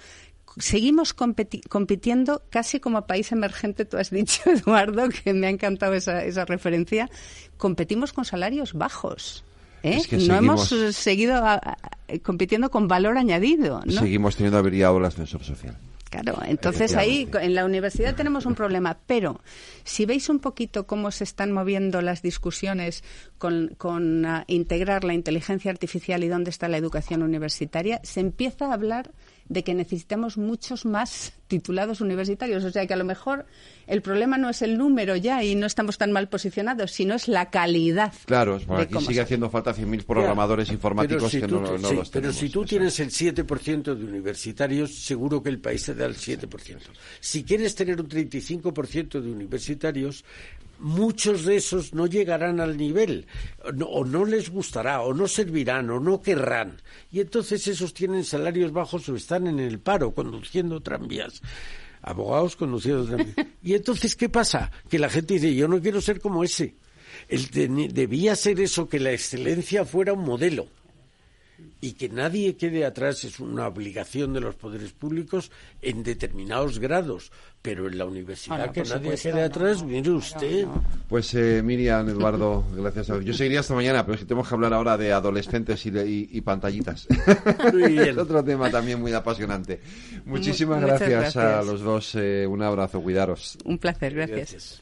[0.56, 6.24] Seguimos compitiendo casi como país emergente, tú has dicho, Eduardo, que me ha encantado esa,
[6.24, 7.08] esa referencia.
[7.56, 9.44] Competimos con salarios bajos.
[9.82, 9.96] ¿Eh?
[9.96, 11.76] Es que no seguimos- hemos seguido a- a-
[12.22, 13.82] compitiendo con valor añadido.
[13.84, 13.92] ¿no?
[13.92, 15.76] Seguimos teniendo averiado el ascensor social.
[16.10, 19.42] Claro, entonces ahí en la universidad tenemos un problema, pero
[19.84, 23.04] si veis un poquito cómo se están moviendo las discusiones
[23.36, 28.68] con, con, ah, integrar la inteligencia artificial y dónde está la educación universitaria, se empieza
[28.70, 29.10] a hablar
[29.48, 32.62] de que necesitamos muchos más titulados universitarios.
[32.64, 33.46] O sea que a lo mejor
[33.86, 37.28] el problema no es el número ya y no estamos tan mal posicionados, sino es
[37.28, 38.12] la calidad.
[38.26, 41.94] Claro, aquí sigue haciendo falta 100.000 programadores Pero informáticos si que tú- no, no sí,
[41.96, 42.36] los Pero tenemos.
[42.36, 42.68] si tú eso.
[42.68, 46.90] tienes el 7% de universitarios, seguro que el país te da el 7%.
[47.20, 50.24] Si quieres tener un 35% de universitarios,
[50.78, 53.26] muchos de esos no llegarán al nivel,
[53.64, 56.80] o no, o no les gustará, o no servirán, o no querrán.
[57.10, 61.42] Y entonces esos tienen salarios bajos o están en el paro conduciendo tranvías.
[62.02, 63.36] Abogados conduciendo tranvías.
[63.62, 64.70] Y entonces, ¿qué pasa?
[64.88, 66.76] Que la gente dice, yo no quiero ser como ese.
[67.28, 67.50] El
[67.92, 70.68] debía ser eso, que la excelencia fuera un modelo
[71.80, 75.50] y que nadie quede atrás es una obligación de los poderes públicos
[75.82, 77.30] en determinados grados,
[77.62, 79.88] pero en la universidad Ah, no, que nadie supuesto, quede atrás, no.
[79.88, 80.66] mire usted.
[81.08, 83.20] Pues eh, Miriam, Eduardo, gracias a.
[83.20, 86.08] Yo seguiría hasta mañana, pero es que tenemos que hablar ahora de adolescentes y, de-
[86.08, 87.06] y- y pantallitas.
[87.72, 88.08] Muy bien.
[88.10, 89.80] es otro tema también muy apasionante.
[90.26, 92.14] Muchísimas gracias, a los dos.
[92.16, 93.56] eh, un abrazo, cuidaros.
[93.64, 94.38] Un placer, gracias.
[94.38, 94.76] Gracias.